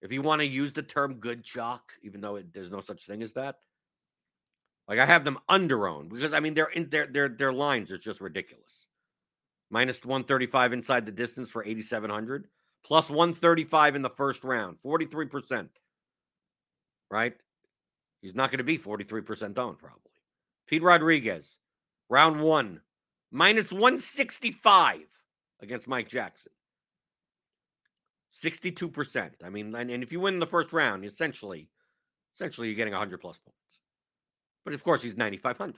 if 0.02 0.12
you 0.12 0.22
want 0.22 0.40
to 0.40 0.46
use 0.46 0.72
the 0.72 0.82
term 0.82 1.14
good 1.14 1.42
chalk, 1.42 1.92
even 2.02 2.20
though 2.20 2.36
it, 2.36 2.52
there's 2.52 2.70
no 2.70 2.80
such 2.80 3.06
thing 3.06 3.22
as 3.22 3.32
that, 3.34 3.56
like 4.88 4.98
I 4.98 5.06
have 5.06 5.24
them 5.24 5.38
underowned 5.48 6.10
because 6.10 6.32
I 6.32 6.40
mean 6.40 6.54
they're 6.54 6.66
in 6.66 6.88
their 6.90 7.06
their 7.06 7.28
their 7.28 7.52
lines 7.52 7.90
are 7.90 7.98
just 7.98 8.20
ridiculous. 8.20 8.88
Minus 9.70 10.04
135 10.04 10.72
inside 10.72 11.06
the 11.06 11.12
distance 11.12 11.50
for 11.50 11.64
8,700, 11.64 12.46
plus 12.84 13.10
135 13.10 13.96
in 13.96 14.02
the 14.02 14.08
first 14.08 14.44
round, 14.44 14.76
43%. 14.84 15.68
Right? 17.10 17.34
He's 18.22 18.36
not 18.36 18.50
going 18.50 18.58
to 18.58 18.64
be 18.64 18.78
43% 18.78 19.58
owned, 19.58 19.78
probably. 19.78 20.00
Pete 20.68 20.82
Rodriguez, 20.82 21.58
round 22.08 22.40
one, 22.40 22.80
minus 23.32 23.72
165 23.72 25.00
against 25.60 25.88
Mike 25.88 26.08
Jackson. 26.08 26.52
62%. 28.42 29.30
I 29.44 29.50
mean, 29.50 29.74
and, 29.74 29.90
and 29.90 30.02
if 30.02 30.12
you 30.12 30.20
win 30.20 30.38
the 30.38 30.46
first 30.46 30.72
round, 30.72 31.04
essentially, 31.04 31.68
essentially 32.34 32.68
you're 32.68 32.76
getting 32.76 32.92
100 32.92 33.18
plus 33.18 33.38
points. 33.38 33.80
But 34.64 34.74
of 34.74 34.84
course, 34.84 35.02
he's 35.02 35.16
9,500. 35.16 35.74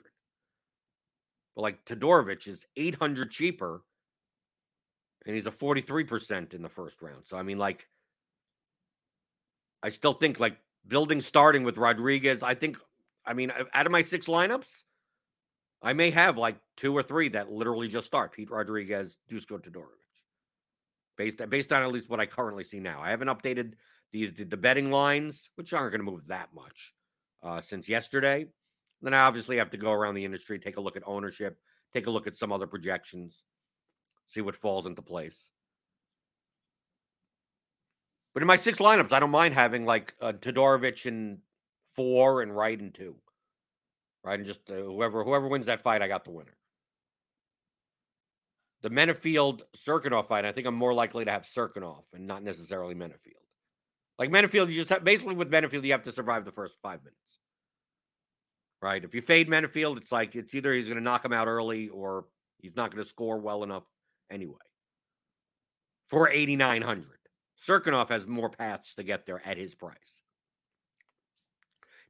But 1.54 1.62
like 1.62 1.84
Todorovic 1.84 2.48
is 2.48 2.66
800 2.76 3.30
cheaper, 3.30 3.82
and 5.26 5.34
he's 5.34 5.46
a 5.46 5.50
43% 5.50 6.54
in 6.54 6.62
the 6.62 6.68
first 6.68 7.02
round. 7.02 7.26
So, 7.26 7.36
I 7.36 7.42
mean, 7.42 7.58
like, 7.58 7.86
I 9.82 9.90
still 9.90 10.12
think 10.12 10.40
like 10.40 10.56
building 10.86 11.20
starting 11.20 11.64
with 11.64 11.78
Rodriguez, 11.78 12.42
I 12.42 12.54
think, 12.54 12.78
I 13.24 13.34
mean, 13.34 13.52
out 13.74 13.86
of 13.86 13.92
my 13.92 14.02
six 14.02 14.26
lineups, 14.26 14.84
I 15.82 15.92
may 15.92 16.10
have 16.10 16.38
like 16.38 16.56
two 16.76 16.96
or 16.96 17.02
three 17.02 17.28
that 17.30 17.52
literally 17.52 17.88
just 17.88 18.06
start 18.06 18.32
Pete 18.32 18.50
Rodriguez, 18.50 19.18
Dusko 19.30 19.62
Todorovic. 19.62 19.97
Based, 21.18 21.50
based 21.50 21.72
on 21.72 21.82
at 21.82 21.92
least 21.92 22.08
what 22.08 22.20
I 22.20 22.26
currently 22.26 22.64
see 22.64 22.80
now. 22.80 23.02
I 23.02 23.10
haven't 23.10 23.28
updated 23.28 23.74
the, 24.12 24.28
the, 24.28 24.44
the 24.44 24.56
betting 24.56 24.90
lines, 24.90 25.50
which 25.56 25.74
aren't 25.74 25.92
going 25.92 26.04
to 26.04 26.10
move 26.10 26.26
that 26.28 26.48
much 26.54 26.94
uh, 27.42 27.60
since 27.60 27.88
yesterday. 27.88 28.46
Then 29.02 29.12
I 29.12 29.20
obviously 29.20 29.58
have 29.58 29.70
to 29.70 29.76
go 29.76 29.92
around 29.92 30.14
the 30.14 30.24
industry, 30.24 30.58
take 30.58 30.78
a 30.78 30.80
look 30.80 30.96
at 30.96 31.02
ownership, 31.06 31.58
take 31.92 32.06
a 32.06 32.10
look 32.10 32.26
at 32.26 32.36
some 32.36 32.52
other 32.52 32.66
projections, 32.66 33.44
see 34.26 34.40
what 34.40 34.56
falls 34.56 34.86
into 34.86 35.02
place. 35.02 35.50
But 38.32 38.42
in 38.42 38.46
my 38.46 38.56
six 38.56 38.78
lineups, 38.78 39.12
I 39.12 39.20
don't 39.20 39.30
mind 39.30 39.54
having 39.54 39.84
like 39.84 40.14
uh, 40.20 40.32
Todorovic 40.32 41.04
in 41.04 41.38
four 41.94 42.40
and 42.42 42.56
Wright 42.56 42.80
in 42.80 42.92
two 42.92 43.16
right? 44.28 44.38
And 44.38 44.46
just 44.46 44.70
uh, 44.70 44.74
whoever 44.74 45.24
whoever 45.24 45.48
wins 45.48 45.66
that 45.66 45.80
fight, 45.80 46.02
I 46.02 46.08
got 46.08 46.24
the 46.24 46.30
winner. 46.30 46.57
The 48.82 48.90
Menifield 48.90 49.62
Cirkunov 49.76 50.28
fight, 50.28 50.44
I 50.44 50.52
think 50.52 50.66
I'm 50.66 50.74
more 50.74 50.94
likely 50.94 51.24
to 51.24 51.30
have 51.30 51.42
Cirkunov 51.42 52.04
and 52.14 52.26
not 52.26 52.42
necessarily 52.42 52.94
Menifield. 52.94 53.42
Like 54.18 54.30
Menifield, 54.30 54.68
you 54.68 54.76
just 54.76 54.90
have, 54.90 55.04
basically 55.04 55.34
with 55.34 55.50
Menifield, 55.50 55.84
you 55.84 55.92
have 55.92 56.04
to 56.04 56.12
survive 56.12 56.44
the 56.44 56.52
first 56.52 56.76
five 56.82 57.00
minutes, 57.02 57.40
right? 58.80 59.02
If 59.02 59.14
you 59.14 59.22
fade 59.22 59.48
Menifield, 59.48 59.96
it's 59.96 60.12
like 60.12 60.36
it's 60.36 60.54
either 60.54 60.72
he's 60.72 60.86
going 60.86 60.98
to 60.98 61.04
knock 61.04 61.24
him 61.24 61.32
out 61.32 61.48
early 61.48 61.88
or 61.88 62.26
he's 62.58 62.76
not 62.76 62.90
going 62.90 63.02
to 63.02 63.08
score 63.08 63.38
well 63.38 63.62
enough 63.64 63.84
anyway. 64.30 64.56
For 66.08 66.30
8,900, 66.30 67.06
Cirkunov 67.58 68.08
has 68.08 68.26
more 68.26 68.48
paths 68.48 68.94
to 68.94 69.02
get 69.02 69.26
there 69.26 69.42
at 69.44 69.56
his 69.56 69.74
price. 69.74 70.22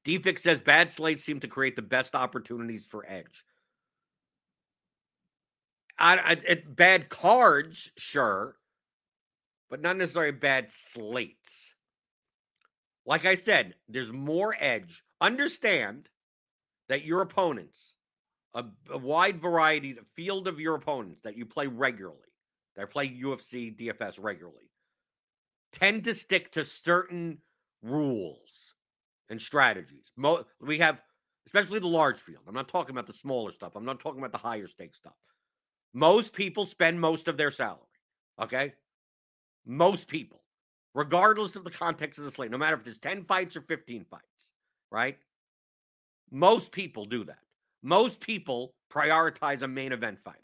Defix 0.05 0.41
says 0.41 0.61
bad 0.61 0.91
slates 0.91 1.25
seem 1.25 1.41
to 1.41 1.49
create 1.49 1.77
the 1.77 1.83
best 1.83 2.15
opportunities 2.15 2.87
for 2.87 3.05
edge. 3.07 3.45
I, 5.99 6.37
I, 6.49 6.63
bad 6.67 7.09
cards, 7.09 7.91
sure, 7.97 8.57
but 9.71 9.81
not 9.81 9.97
necessarily 9.97 10.33
bad 10.33 10.71
slates. 10.71 11.75
Like 13.05 13.25
I 13.25 13.35
said, 13.35 13.75
there's 13.89 14.13
more 14.13 14.55
edge. 14.59 15.03
Understand 15.21 16.09
that 16.89 17.05
your 17.05 17.23
opponents, 17.23 17.95
a, 18.55 18.65
a 18.91 18.99
wide 18.99 19.41
variety, 19.41 19.93
the 19.93 20.05
field 20.15 20.47
of 20.47 20.61
your 20.61 20.75
opponents 20.75 21.21
that 21.25 21.37
you 21.37 21.47
play 21.47 21.67
regularly, 21.67 22.19
that 22.77 22.91
play 22.91 23.09
UFC, 23.09 23.77
DFS 23.77 24.19
regularly, 24.21 24.71
tend 25.73 26.05
to 26.05 26.15
stick 26.15 26.53
to 26.53 26.65
certain 26.65 27.39
rules 27.83 28.75
and 29.29 29.41
strategies. 29.41 30.13
Mo- 30.17 30.45
we 30.61 30.79
have, 30.79 31.01
especially 31.47 31.79
the 31.79 31.87
large 31.87 32.19
field. 32.19 32.43
I'm 32.47 32.55
not 32.55 32.69
talking 32.69 32.91
about 32.91 33.07
the 33.07 33.13
smaller 33.13 33.53
stuff. 33.53 33.73
I'm 33.75 33.85
not 33.85 34.01
talking 34.01 34.21
about 34.21 34.33
the 34.33 34.39
higher 34.39 34.67
stake 34.67 34.95
stuff. 34.95 35.15
Most 35.95 36.33
people 36.33 36.67
spend 36.67 37.01
most 37.01 37.29
of 37.29 37.37
their 37.37 37.51
salary. 37.51 37.83
Okay. 38.41 38.75
Most 39.67 40.09
people, 40.09 40.43
regardless 40.95 41.57
of 41.57 41.65
the 41.65 41.71
context 41.71 42.19
of 42.19 42.25
the 42.25 42.31
slate, 42.31 42.51
no 42.51 42.59
matter 42.59 42.77
if 42.77 42.87
it's 42.87 42.99
10 42.99 43.25
fights 43.25 43.57
or 43.57 43.63
15 43.63 44.05
fights, 44.05 44.53
right? 44.91 45.19
Most 46.31 46.73
people 46.73 47.05
do 47.05 47.25
that. 47.25 47.39
Most 47.83 48.21
people 48.21 48.75
prioritize 48.93 49.63
a 49.63 49.69
main 49.69 49.93
event 49.93 50.19
fighter. 50.21 50.39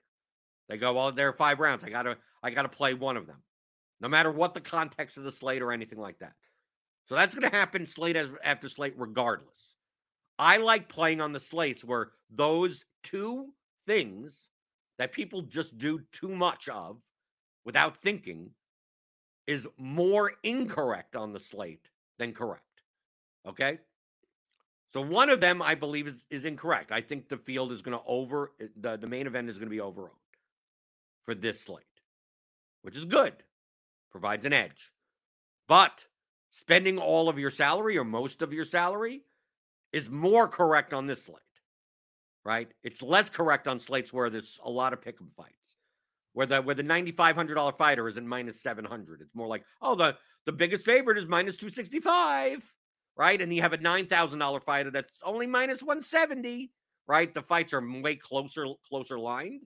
They 0.69 0.77
go, 0.77 0.93
well, 0.93 1.13
there 1.13 1.29
are 1.29 1.33
five 1.33 1.61
rounds. 1.61 1.85
I 1.85 1.91
gotta, 1.91 2.17
I 2.43 2.51
gotta 2.51 2.69
play 2.69 2.95
one 2.95 3.17
of 3.17 3.27
them, 3.27 3.43
no 4.01 4.09
matter 4.09 4.31
what 4.31 4.55
the 4.55 4.61
context 4.61 5.17
of 5.17 5.25
the 5.25 5.33
slate 5.33 5.63
or 5.63 5.73
anything 5.73 5.99
like 5.99 6.19
that. 6.21 6.35
So 7.07 7.15
that's 7.15 7.35
going 7.35 7.49
to 7.51 7.57
happen 7.57 7.87
slate 7.87 8.17
after 8.43 8.69
slate, 8.69 8.95
regardless. 8.97 9.75
I 10.39 10.57
like 10.57 10.89
playing 10.89 11.21
on 11.21 11.33
the 11.33 11.41
slates 11.41 11.85
where 11.85 12.13
those 12.31 12.85
two 13.03 13.53
things 13.87 14.49
that 14.99 15.13
people 15.13 15.43
just 15.43 15.79
do 15.79 16.01
too 16.13 16.29
much 16.29 16.69
of 16.69 16.99
without 17.65 17.97
thinking 17.97 18.51
is 19.47 19.67
more 19.77 20.33
incorrect 20.43 21.17
on 21.17 21.33
the 21.33 21.41
slate 21.41 21.89
than 22.19 22.33
correct. 22.33 22.83
Okay. 23.47 23.79
So 24.89 25.01
one 25.01 25.29
of 25.29 25.41
them, 25.41 25.61
I 25.61 25.75
believe, 25.75 26.07
is, 26.07 26.25
is 26.31 26.45
incorrect. 26.45 26.93
I 26.93 27.01
think 27.01 27.29
the 27.29 27.37
field 27.37 27.73
is 27.73 27.83
going 27.83 27.99
to 27.99 28.05
over 28.07 28.53
eh, 28.61 28.67
the, 28.77 28.97
the 28.97 29.09
main 29.09 29.27
event 29.27 29.49
is 29.49 29.59
going 29.59 29.69
to 29.69 29.75
be 29.75 29.83
overowned 29.83 30.11
for 31.25 31.35
this 31.35 31.61
slate, 31.61 31.85
which 32.83 32.97
is 32.97 33.05
good, 33.05 33.35
provides 34.13 34.47
an 34.47 34.53
edge. 34.53 34.93
But 35.67 36.07
spending 36.51 36.99
all 36.99 37.29
of 37.29 37.39
your 37.39 37.51
salary 37.51 37.99
or 37.99 38.05
most 38.05 38.43
of 38.43 38.53
your 38.53 38.65
salary 38.65 39.23
is 39.93 40.11
more 40.11 40.47
correct 40.47 40.93
on 40.93 41.07
this 41.07 41.25
slate, 41.25 41.39
right? 42.45 42.69
It's 42.83 43.03
less 43.03 43.31
correct 43.31 43.69
on 43.69 43.81
slates 43.81 44.13
where 44.13 44.31
there's 44.31 44.59
a 44.65 44.71
lot 44.71 44.93
of 44.93 45.01
pick'em 45.01 45.33
fights, 45.37 45.77
where 46.33 46.47
the 46.47 46.63
where 46.63 46.75
the 46.75 46.83
ninety 46.83 47.13
five 47.13 47.37
hundred 47.37 47.55
dollar 47.55 47.73
fighter 47.73 48.09
is 48.09 48.17
in 48.17 48.27
minus 48.27 48.63
seven 48.63 48.85
hundred. 48.85 49.21
It's 49.21 49.35
more 49.35 49.49
like, 49.49 49.65
oh, 49.83 49.95
the 49.95 50.17
the 50.47 50.53
biggest 50.53 50.85
favorite 50.85 51.19
is 51.19 51.27
minus 51.27 51.57
two 51.57 51.69
sixty 51.69 52.01
five, 52.01 52.65
right? 53.17 53.41
And 53.41 53.53
you 53.53 53.63
have 53.63 53.73
a 53.73 53.79
nine 53.79 54.07
thousand 54.07 54.39
dollar 54.39 54.61
fighter 54.61 54.91
that's 54.91 55.15
only 55.25 55.47
minus 55.47 55.83
one 55.83 56.03
seventy, 56.03 56.73
right? 57.07 57.33
The 57.33 57.43
fights 57.43 57.73
are 57.73 57.83
way 58.03 58.17
closer 58.17 58.67
closer 58.89 59.19
lined. 59.19 59.63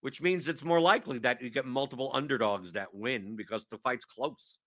Which 0.00 0.20
means 0.20 0.48
it's 0.48 0.64
more 0.64 0.80
likely 0.80 1.18
that 1.18 1.40
you 1.40 1.48
get 1.48 1.64
multiple 1.64 2.10
underdogs 2.12 2.72
that 2.72 2.92
win 2.92 3.36
because 3.36 3.66
the 3.66 3.78
fight's 3.78 4.04
close 4.04 4.58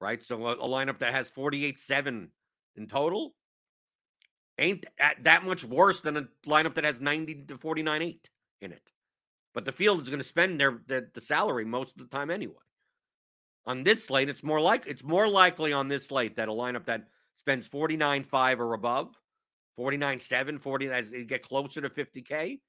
right? 0.00 0.22
So 0.22 0.46
a, 0.46 0.52
a 0.52 0.68
lineup 0.68 0.98
that 0.98 1.12
has 1.12 1.28
48 1.28 1.78
7 1.80 2.30
in 2.76 2.86
total 2.86 3.34
ain't 4.58 4.86
that, 4.98 5.44
much 5.44 5.64
worse 5.64 6.00
than 6.00 6.16
a 6.16 6.28
lineup 6.46 6.74
that 6.74 6.84
has 6.84 7.00
90 7.00 7.44
to 7.48 7.58
49 7.58 8.02
8 8.02 8.30
in 8.60 8.72
it. 8.72 8.92
But 9.54 9.64
the 9.64 9.72
field 9.72 10.00
is 10.00 10.08
going 10.08 10.20
to 10.20 10.26
spend 10.26 10.60
their, 10.60 10.80
the 10.86 11.20
salary 11.20 11.64
most 11.64 11.98
of 11.98 12.08
the 12.08 12.16
time 12.16 12.30
anyway. 12.30 12.54
On 13.66 13.82
this 13.82 14.04
slate, 14.04 14.28
it's 14.28 14.44
more 14.44 14.60
like 14.60 14.86
it's 14.86 15.02
more 15.02 15.28
likely 15.28 15.72
on 15.72 15.88
this 15.88 16.06
slate 16.06 16.36
that 16.36 16.48
a 16.48 16.52
lineup 16.52 16.84
that 16.86 17.08
spends 17.34 17.66
49 17.66 18.22
5 18.22 18.60
or 18.60 18.74
above, 18.74 19.14
49.7, 19.78 20.60
40 20.60 20.90
as 20.90 21.10
you 21.10 21.24
get 21.24 21.42
closer 21.42 21.80
to 21.80 21.90
50K, 21.90 22.60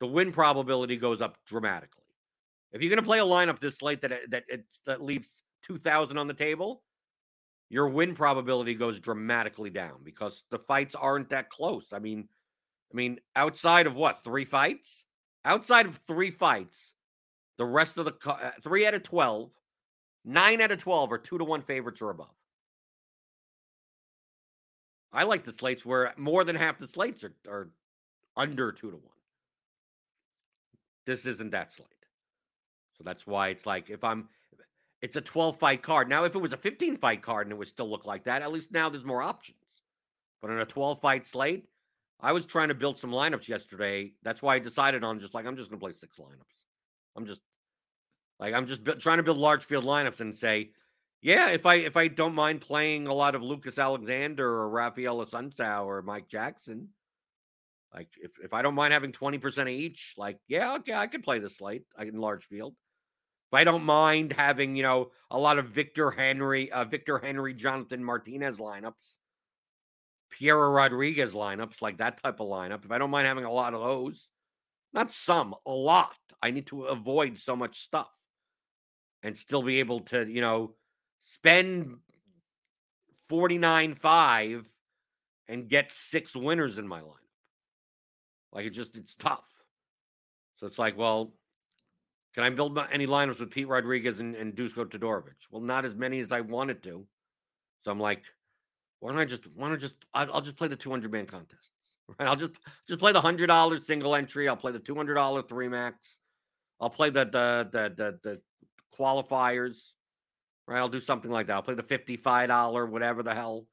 the 0.00 0.06
win 0.06 0.32
probability 0.32 0.96
goes 0.96 1.20
up 1.20 1.36
dramatically. 1.46 2.04
If 2.72 2.82
you're 2.82 2.88
going 2.88 3.02
to 3.02 3.06
play 3.06 3.18
a 3.18 3.24
lineup 3.24 3.58
this 3.58 3.82
late 3.82 4.00
that 4.02 4.12
that 4.30 4.44
that 4.86 5.02
leaves 5.02 5.42
2000 5.64 6.16
on 6.16 6.26
the 6.26 6.34
table, 6.34 6.82
your 7.70 7.88
win 7.88 8.14
probability 8.14 8.74
goes 8.74 8.98
dramatically 8.98 9.70
down 9.70 10.00
because 10.02 10.44
the 10.50 10.58
fights 10.58 10.96
aren't 10.96 11.30
that 11.30 11.48
close. 11.48 11.92
I 11.92 12.00
mean, 12.00 12.28
I 12.92 12.96
mean, 12.96 13.20
outside 13.36 13.86
of 13.86 13.94
what 13.94 14.24
three 14.24 14.44
fights? 14.44 15.06
Outside 15.44 15.86
of 15.86 16.00
three 16.06 16.32
fights, 16.32 16.92
the 17.56 17.64
rest 17.64 17.96
of 17.96 18.04
the 18.04 18.14
uh, 18.28 18.50
three 18.62 18.86
out 18.86 18.94
of 18.94 19.04
12, 19.04 19.52
nine 20.24 20.60
out 20.60 20.72
of 20.72 20.78
12 20.78 21.12
are 21.12 21.18
two 21.18 21.38
to 21.38 21.44
one 21.44 21.62
favorites 21.62 22.02
or 22.02 22.10
above. 22.10 22.34
I 25.12 25.22
like 25.22 25.44
the 25.44 25.52
slates 25.52 25.86
where 25.86 26.12
more 26.16 26.44
than 26.44 26.56
half 26.56 26.78
the 26.78 26.88
slates 26.88 27.24
are, 27.24 27.34
are 27.48 27.70
under 28.36 28.72
two 28.72 28.90
to 28.90 28.96
one. 28.96 29.06
This 31.06 31.24
isn't 31.24 31.50
that 31.50 31.72
slate. 31.72 31.88
So 32.98 33.04
that's 33.04 33.26
why 33.26 33.48
it's 33.48 33.64
like 33.64 33.90
if 33.90 34.04
I'm 34.04 34.28
it's 35.02 35.16
a 35.16 35.20
12 35.20 35.58
fight 35.58 35.82
card. 35.82 36.08
Now, 36.08 36.24
if 36.24 36.34
it 36.34 36.40
was 36.40 36.52
a 36.52 36.58
15 36.58 36.98
fight 36.98 37.22
card 37.22 37.46
and 37.46 37.52
it 37.52 37.56
would 37.58 37.68
still 37.68 37.88
look 37.88 38.04
like 38.04 38.24
that, 38.24 38.42
at 38.42 38.52
least 38.52 38.72
now 38.72 38.88
there's 38.88 39.04
more 39.04 39.22
options. 39.22 39.56
But 40.42 40.50
on 40.50 40.58
a 40.58 40.66
12 40.66 41.00
fight 41.00 41.26
slate, 41.26 41.66
I 42.20 42.32
was 42.32 42.46
trying 42.46 42.68
to 42.68 42.74
build 42.74 42.98
some 42.98 43.10
lineups 43.10 43.48
yesterday. 43.48 44.12
That's 44.22 44.42
why 44.42 44.56
I 44.56 44.58
decided 44.58 45.04
on 45.04 45.20
just 45.20 45.34
like 45.34 45.46
I'm 45.46 45.56
just 45.56 45.70
going 45.70 45.80
to 45.80 45.84
play 45.84 45.92
six 45.92 46.18
lineups. 46.18 46.64
I'm 47.16 47.26
just 47.26 47.42
like 48.38 48.54
I'm 48.54 48.66
just 48.66 48.84
trying 49.00 49.18
to 49.18 49.22
build 49.22 49.38
large 49.38 49.64
field 49.64 49.84
lineups 49.84 50.20
and 50.20 50.36
say, 50.36 50.70
yeah, 51.22 51.50
if 51.50 51.66
I 51.66 51.76
if 51.76 51.96
I 51.96 52.08
don't 52.08 52.34
mind 52.34 52.60
playing 52.60 53.06
a 53.06 53.14
lot 53.14 53.34
of 53.34 53.42
Lucas 53.42 53.78
Alexander 53.78 54.46
or 54.46 54.68
Raphael 54.68 55.24
Assunção 55.24 55.86
or 55.86 56.02
Mike 56.02 56.28
Jackson, 56.28 56.88
like 57.94 58.08
if 58.22 58.32
if 58.42 58.52
I 58.52 58.62
don't 58.62 58.74
mind 58.74 58.92
having 58.92 59.12
20% 59.12 59.62
of 59.62 59.68
each, 59.68 60.14
like 60.16 60.38
yeah, 60.46 60.74
okay, 60.76 60.94
I 60.94 61.06
could 61.06 61.22
play 61.22 61.38
the 61.38 61.50
slate 61.50 61.84
I 61.96 62.04
can 62.04 62.18
large 62.18 62.44
field. 62.44 62.74
I 63.52 63.64
don't 63.64 63.84
mind 63.84 64.32
having, 64.32 64.76
you 64.76 64.82
know, 64.82 65.10
a 65.30 65.38
lot 65.38 65.58
of 65.58 65.66
Victor 65.66 66.10
Henry, 66.10 66.70
uh, 66.70 66.84
Victor 66.84 67.18
Henry, 67.18 67.52
Jonathan 67.52 68.04
Martinez 68.04 68.58
lineups, 68.58 69.16
Piera 70.32 70.72
Rodriguez 70.72 71.34
lineups, 71.34 71.82
like 71.82 71.98
that 71.98 72.22
type 72.22 72.40
of 72.40 72.48
lineup. 72.48 72.84
If 72.84 72.92
I 72.92 72.98
don't 72.98 73.10
mind 73.10 73.26
having 73.26 73.44
a 73.44 73.52
lot 73.52 73.74
of 73.74 73.80
those, 73.80 74.30
not 74.92 75.10
some, 75.10 75.54
a 75.66 75.72
lot. 75.72 76.14
I 76.42 76.50
need 76.50 76.66
to 76.68 76.84
avoid 76.84 77.38
so 77.38 77.54
much 77.56 77.80
stuff 77.80 78.10
and 79.22 79.36
still 79.36 79.62
be 79.62 79.80
able 79.80 80.00
to, 80.00 80.26
you 80.28 80.40
know, 80.40 80.74
spend 81.20 81.96
49.5 83.30 84.64
and 85.48 85.68
get 85.68 85.92
six 85.92 86.34
winners 86.34 86.78
in 86.78 86.86
my 86.86 87.00
lineup. 87.00 87.16
Like 88.52 88.66
it 88.66 88.70
just, 88.70 88.96
it's 88.96 89.16
tough. 89.16 89.48
So 90.56 90.66
it's 90.66 90.78
like, 90.78 90.96
well, 90.96 91.32
can 92.34 92.44
I 92.44 92.50
build 92.50 92.78
any 92.92 93.06
lineups 93.06 93.40
with 93.40 93.50
Pete 93.50 93.68
Rodriguez 93.68 94.20
and, 94.20 94.36
and 94.36 94.54
Dusko 94.54 94.84
Todorovic? 94.84 95.34
Well, 95.50 95.62
not 95.62 95.84
as 95.84 95.94
many 95.94 96.20
as 96.20 96.30
I 96.30 96.42
wanted 96.42 96.82
to. 96.84 97.06
So 97.82 97.90
I'm 97.90 97.98
like, 97.98 98.24
why 99.00 99.10
don't 99.10 99.20
I 99.20 99.24
just 99.24 99.46
why 99.54 99.66
don't 99.66 99.76
I 99.76 99.80
just 99.80 99.96
I'll, 100.14 100.34
I'll 100.34 100.40
just 100.40 100.56
play 100.56 100.68
the 100.68 100.76
200 100.76 101.10
man 101.10 101.26
contests. 101.26 101.72
Right? 102.18 102.26
I'll 102.26 102.34
just 102.34 102.56
just 102.88 102.98
play 102.98 103.12
the 103.12 103.20
hundred 103.20 103.46
dollar 103.46 103.78
single 103.78 104.16
entry. 104.16 104.48
I'll 104.48 104.56
play 104.56 104.72
the 104.72 104.80
two 104.80 104.96
hundred 104.96 105.14
dollar 105.14 105.42
three 105.42 105.68
max. 105.68 106.18
I'll 106.80 106.90
play 106.90 107.10
the 107.10 107.24
the 107.24 107.68
the 107.70 107.94
the, 107.94 108.18
the 108.24 108.40
qualifiers. 108.98 109.92
Right? 110.66 110.78
I'll 110.78 110.88
do 110.88 110.98
something 110.98 111.30
like 111.30 111.46
that. 111.46 111.52
I'll 111.52 111.62
play 111.62 111.74
the 111.74 111.84
fifty 111.84 112.16
five 112.16 112.48
dollar 112.48 112.84
whatever 112.84 113.22
the 113.22 113.32
hell. 113.32 113.68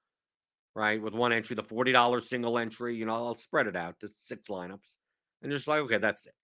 Right, 0.76 1.02
with 1.02 1.16
one 1.16 1.34
entry, 1.34 1.56
the 1.56 1.64
forty 1.64 1.92
dollar 1.92 2.22
single 2.22 2.60
entry. 2.60 2.96
You 2.96 3.08
know, 3.08 3.16
I'll 3.16 3.36
spread 3.38 3.66
it 3.66 3.76
out 3.76 4.00
to 4.02 4.08
six 4.08 4.50
lineups, 4.50 4.98
and 5.42 5.52
just 5.52 5.68
like 5.68 5.80
okay, 5.80 5.98
that's 5.98 6.28
it. 6.28 6.36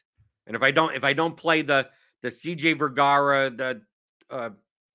And 0.48 0.56
if 0.56 0.64
I 0.64 0.72
don't 0.72 0.96
if 0.96 1.04
I 1.04 1.14
don't 1.14 1.38
play 1.38 1.62
the 1.62 1.90
the 2.24 2.30
CJ 2.30 2.80
Vergara, 2.80 3.50
the 3.52 3.82
uh, 4.30 4.50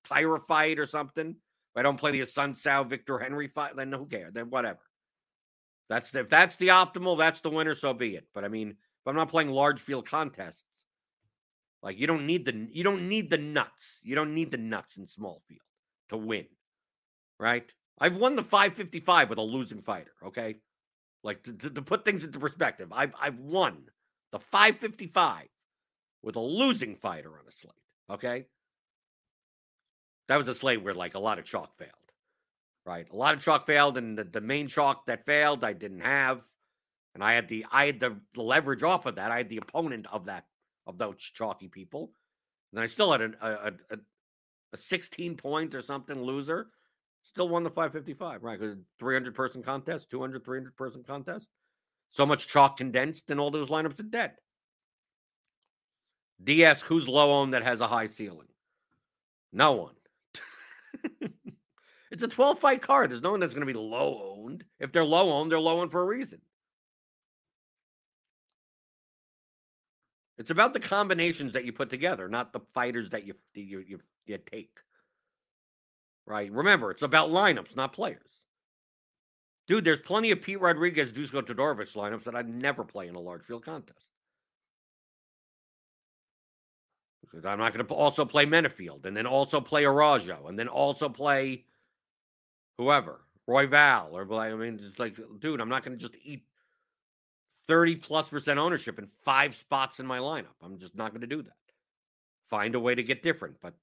Taira 0.05 0.41
fight 0.41 0.79
or 0.79 0.87
something. 0.87 1.29
If 1.29 1.77
I 1.77 1.83
don't 1.83 1.99
play 1.99 2.11
the 2.11 2.27
Sun 2.27 2.55
Sal 2.57 2.83
Victor 2.85 3.19
Henry 3.19 3.47
fight, 3.47 3.77
then 3.77 3.93
who 3.93 4.07
cares? 4.07 4.33
Then 4.33 4.51
whatever. 4.51 4.81
That's 5.89 6.11
the, 6.11 6.21
if 6.21 6.29
that's 6.29 6.57
the 6.57 6.69
optimal, 6.69 7.17
that's 7.17 7.41
the 7.41 7.51
winner. 7.51 7.75
So 7.75 7.95
be 7.95 8.17
it. 8.17 8.27
But 8.35 8.45
I 8.45 8.49
mean, 8.49 8.71
if 8.71 9.07
I'm 9.07 9.15
not 9.15 9.29
playing 9.29 9.51
large 9.51 9.81
field 9.81 10.09
contests, 10.09 10.87
like 11.83 11.99
you 11.99 12.07
don't 12.07 12.27
need 12.27 12.45
the 12.45 12.69
you 12.73 12.83
don't 12.83 13.09
need 13.09 13.31
the 13.31 13.39
nuts. 13.39 14.01
You 14.03 14.15
don't 14.15 14.35
need 14.35 14.51
the 14.51 14.59
nuts 14.59 14.97
in 14.97 15.07
small 15.07 15.43
field 15.47 15.61
to 16.09 16.17
win, 16.17 16.47
right? 17.39 17.71
I've 18.01 18.17
won 18.17 18.37
the 18.37 18.43
555 18.43 19.31
with 19.31 19.39
a 19.39 19.43
losing 19.43 19.81
fighter. 19.81 20.13
Okay, 20.25 20.57
like 21.23 21.43
to, 21.45 21.53
to, 21.53 21.71
to 21.71 21.83
put 21.83 22.05
things 22.05 22.25
into 22.25 22.39
perspective, 22.41 22.89
I've 22.93 23.15
I've 23.21 23.39
won 23.39 23.85
the 24.33 24.39
555 24.39 25.47
with 26.23 26.37
a 26.37 26.41
losing 26.41 26.97
fighter 26.97 27.31
on 27.31 27.47
a 27.47 27.53
slate. 27.53 27.75
Okay. 28.11 28.47
That 30.29 30.37
was 30.37 30.49
a 30.49 30.55
slate 30.55 30.83
where 30.83 30.95
like 30.95 31.15
a 31.15 31.19
lot 31.19 31.39
of 31.39 31.45
chalk 31.45 31.75
failed, 31.77 31.91
right? 32.85 33.07
A 33.11 33.17
lot 33.17 33.35
of 33.35 33.41
chalk 33.41 33.67
failed, 33.67 33.97
and 33.97 34.19
the, 34.19 34.25
the 34.25 34.41
main 34.41 34.69
chalk 34.69 35.07
that 35.07 35.25
failed, 35.25 35.65
I 35.65 35.73
didn't 35.73 36.01
have. 36.01 36.43
And 37.15 37.25
I 37.25 37.33
had 37.33 37.49
the 37.49 37.65
I 37.73 37.87
had 37.87 38.01
the, 38.01 38.17
the 38.35 38.43
leverage 38.43 38.83
off 38.83 39.07
of 39.07 39.17
that. 39.17 39.31
I 39.31 39.39
had 39.39 39.49
the 39.49 39.57
opponent 39.57 40.07
of 40.13 40.27
that 40.27 40.45
of 40.87 40.99
those 40.99 41.17
chalky 41.17 41.69
people. 41.69 42.13
And 42.73 42.81
I 42.81 42.87
still 42.87 43.13
had 43.13 43.23
a, 43.23 43.33
a, 43.41 43.73
a, 43.95 43.99
a 44.75 44.77
16 44.77 45.37
point 45.37 45.75
or 45.75 45.83
something 45.83 46.23
loser. 46.23 46.69
Still 47.23 47.49
won 47.49 47.63
the 47.63 47.71
555, 47.71 48.43
right? 48.43 48.59
Because 48.59 48.77
300 48.99 49.35
person 49.35 49.63
contest, 49.63 50.11
200, 50.11 50.45
300 50.45 50.77
person 50.77 51.03
contest. 51.03 51.51
So 52.09 52.25
much 52.25 52.49
chalk 52.49 52.79
condensed, 52.79 53.31
and 53.31 53.39
all 53.39 53.51
those 53.51 53.69
lineups 53.69 54.01
are 54.01 54.05
dead. 54.05 54.33
DS, 56.43 56.83
who's 56.83 57.09
low 57.09 57.41
owned 57.41 57.55
that 57.55 57.63
has 57.63 57.81
a 57.81 57.89
high 57.89 58.07
ceiling? 58.07 58.49
No 59.53 59.73
one. 59.73 59.95
it's 62.11 62.23
a 62.23 62.29
12 62.29 62.59
fight 62.59 62.83
card. 62.83 63.11
There's 63.11 63.23
no 63.23 63.31
one 63.31 63.41
that's 63.41 63.55
going 63.55 63.67
to 63.67 63.73
be 63.73 63.79
low 63.79 64.37
owned. 64.37 64.65
If 64.79 64.93
they're 64.93 65.05
low 65.05 65.33
owned, 65.33 65.51
they're 65.51 65.59
low 65.59 65.81
owned 65.81 65.91
for 65.91 66.03
a 66.03 66.07
reason. 66.07 66.41
It's 70.39 70.51
about 70.51 70.73
the 70.73 70.81
combinations 70.81 71.53
that 71.55 71.65
you 71.65 71.73
put 71.73 71.91
together, 71.91 72.29
not 72.29 72.53
the 72.53 72.61
fighters 72.73 73.11
that 73.11 73.27
you 73.27 73.35
you 73.55 73.81
you, 73.81 73.99
you 74.27 74.39
take. 74.39 74.79
Right? 76.27 76.53
Remember, 76.53 76.93
it's 76.93 77.03
about 77.03 77.31
lineups, 77.31 77.75
not 77.75 77.93
players. 77.93 78.45
Dude, 79.67 79.85
there's 79.85 80.01
plenty 80.01 80.31
of 80.31 80.41
Pete 80.41 80.61
Rodriguez, 80.61 81.13
Dusko 81.13 81.43
Todorovic 81.43 81.95
lineups 81.95 82.25
that 82.25 82.37
I'd 82.37 82.49
never 82.49 82.85
play 82.85 83.09
in 83.09 83.17
a 83.17 83.21
large 83.21 83.43
field 83.43 83.65
contest. 83.65 84.13
I'm 87.35 87.59
not 87.59 87.73
going 87.73 87.87
to 87.87 87.95
also 87.95 88.25
play 88.25 88.47
Menifield 88.47 89.07
and 89.07 89.17
then 89.17 89.27
also 89.27 89.61
play 89.61 89.85
Araujo 89.85 90.47
and 90.49 90.59
then 90.59 90.69
also 90.69 91.09
play 91.09 91.65
whoever, 92.77 93.21
Royval 93.49 94.13
or 94.13 94.41
I 94.41 94.55
mean, 94.55 94.81
it's 94.83 94.99
like, 94.99 95.19
dude, 95.41 95.61
I'm 95.61 95.69
not 95.69 95.85
going 95.85 95.97
to 95.97 96.01
just 96.01 96.17
eat 96.23 96.45
30 97.67 97.97
plus 97.97 98.31
percent 98.31 98.59
ownership 98.59 98.99
in 98.99 99.07
five 99.07 99.55
spots 99.55 100.01
in 100.01 100.07
my 100.07 100.19
lineup. 100.19 100.57
I'm 100.63 100.79
just 100.79 100.97
not 100.97 101.13
going 101.13 101.21
to 101.21 101.27
do 101.27 101.43
that. 101.43 101.53
Find 102.47 102.75
a 102.75 102.81
way 102.81 102.95
to 102.95 103.03
get 103.03 103.23
different, 103.23 103.57
but 103.61 103.75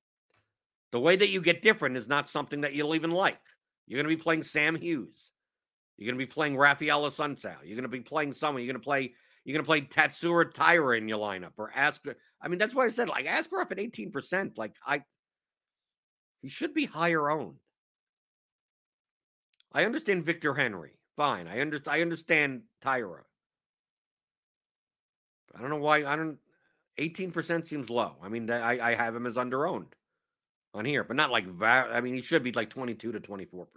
the 0.91 0.99
way 0.99 1.15
that 1.15 1.29
you 1.29 1.41
get 1.41 1.61
different 1.61 1.97
is 1.97 2.07
not 2.07 2.29
something 2.29 2.61
that 2.61 2.73
you'll 2.73 2.95
even 2.95 3.11
like. 3.11 3.39
You're 3.85 4.01
going 4.01 4.09
to 4.09 4.15
be 4.15 4.21
playing 4.21 4.43
Sam 4.43 4.75
Hughes. 4.75 5.31
You're 5.97 6.07
going 6.11 6.19
to 6.19 6.25
be 6.25 6.31
playing 6.31 6.57
Raphael 6.57 7.03
Assunção. 7.03 7.55
You're 7.63 7.75
going 7.75 7.83
to 7.83 7.89
be 7.89 8.01
playing 8.01 8.33
someone. 8.33 8.63
You're 8.63 8.73
going 8.73 8.81
to 8.81 8.85
play 8.85 9.13
you're 9.45 9.59
to 9.59 9.63
play 9.63 9.81
Tatsuro 9.81 10.51
Taira 10.51 10.97
in 10.97 11.07
your 11.07 11.19
lineup 11.19 11.51
or 11.57 11.71
ask. 11.73 12.03
I 12.41 12.47
mean, 12.47 12.57
that's 12.57 12.73
what 12.73 12.85
I 12.85 12.89
said. 12.89 13.09
Like, 13.09 13.27
Askarov 13.27 13.71
at 13.71 13.77
18%. 13.77 14.57
Like, 14.57 14.75
I, 14.85 15.03
he 16.41 16.49
should 16.49 16.73
be 16.73 16.85
higher 16.85 17.29
owned. 17.29 17.59
I 19.71 19.85
understand 19.85 20.23
Victor 20.23 20.55
Henry. 20.55 20.93
Fine. 21.15 21.47
I 21.47 21.59
understand. 21.61 21.95
I 21.95 22.01
understand 22.01 22.61
Taira. 22.81 23.23
I 25.55 25.61
don't 25.61 25.69
know 25.69 25.77
why. 25.77 26.05
I 26.05 26.15
don't. 26.15 26.39
18% 26.99 27.67
seems 27.67 27.89
low. 27.89 28.15
I 28.23 28.29
mean, 28.29 28.49
I, 28.49 28.79
I 28.79 28.95
have 28.95 29.15
him 29.15 29.25
as 29.25 29.37
under 29.37 29.67
owned 29.67 29.93
on 30.73 30.85
here, 30.85 31.03
but 31.03 31.17
not 31.17 31.29
like, 31.29 31.45
I 31.61 31.99
mean, 32.01 32.15
he 32.15 32.21
should 32.21 32.41
be 32.41 32.53
like 32.53 32.69
22 32.69 33.11
to 33.11 33.19
24%. 33.19 33.67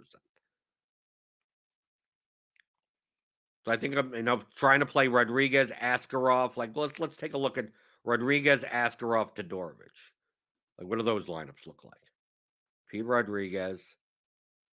So 3.65 3.71
I 3.71 3.77
think 3.77 3.95
I'm, 3.97 4.13
you 4.13 4.23
know, 4.23 4.41
trying 4.55 4.79
to 4.79 4.85
play 4.85 5.07
Rodriguez, 5.07 5.71
Askarov. 5.81 6.57
Like, 6.57 6.75
let's 6.75 6.99
let's 6.99 7.17
take 7.17 7.33
a 7.33 7.37
look 7.37 7.57
at 7.57 7.67
Rodriguez, 8.03 8.63
Askarov, 8.63 9.35
Todorovic. 9.35 9.93
Like, 10.77 10.87
what 10.87 10.97
do 10.97 11.03
those 11.03 11.27
lineups 11.27 11.67
look 11.67 11.83
like? 11.83 11.93
Pete 12.89 13.05
Rodriguez, 13.05 13.95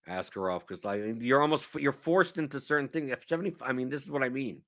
Askarov, 0.08 0.62
because 0.62 0.86
like 0.86 1.02
you're 1.20 1.42
almost 1.42 1.76
you're 1.76 1.92
forced 1.92 2.38
into 2.38 2.60
certain 2.60 2.88
things. 2.88 3.14
Seventy. 3.28 3.54
I 3.62 3.74
mean, 3.74 3.90
this 3.90 4.04
is 4.04 4.12
what 4.12 4.24
I 4.24 4.30
mean. 4.30 4.62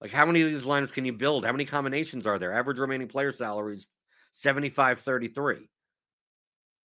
Like, 0.00 0.12
how 0.12 0.26
many 0.26 0.42
of 0.42 0.50
these 0.50 0.64
lineups 0.64 0.92
can 0.92 1.04
you 1.04 1.12
build? 1.12 1.44
How 1.44 1.52
many 1.52 1.64
combinations 1.64 2.26
are 2.26 2.38
there? 2.38 2.52
Average 2.52 2.78
remaining 2.78 3.08
player 3.08 3.32
salaries 3.32 3.86
75 4.32 5.00
33. 5.00 5.68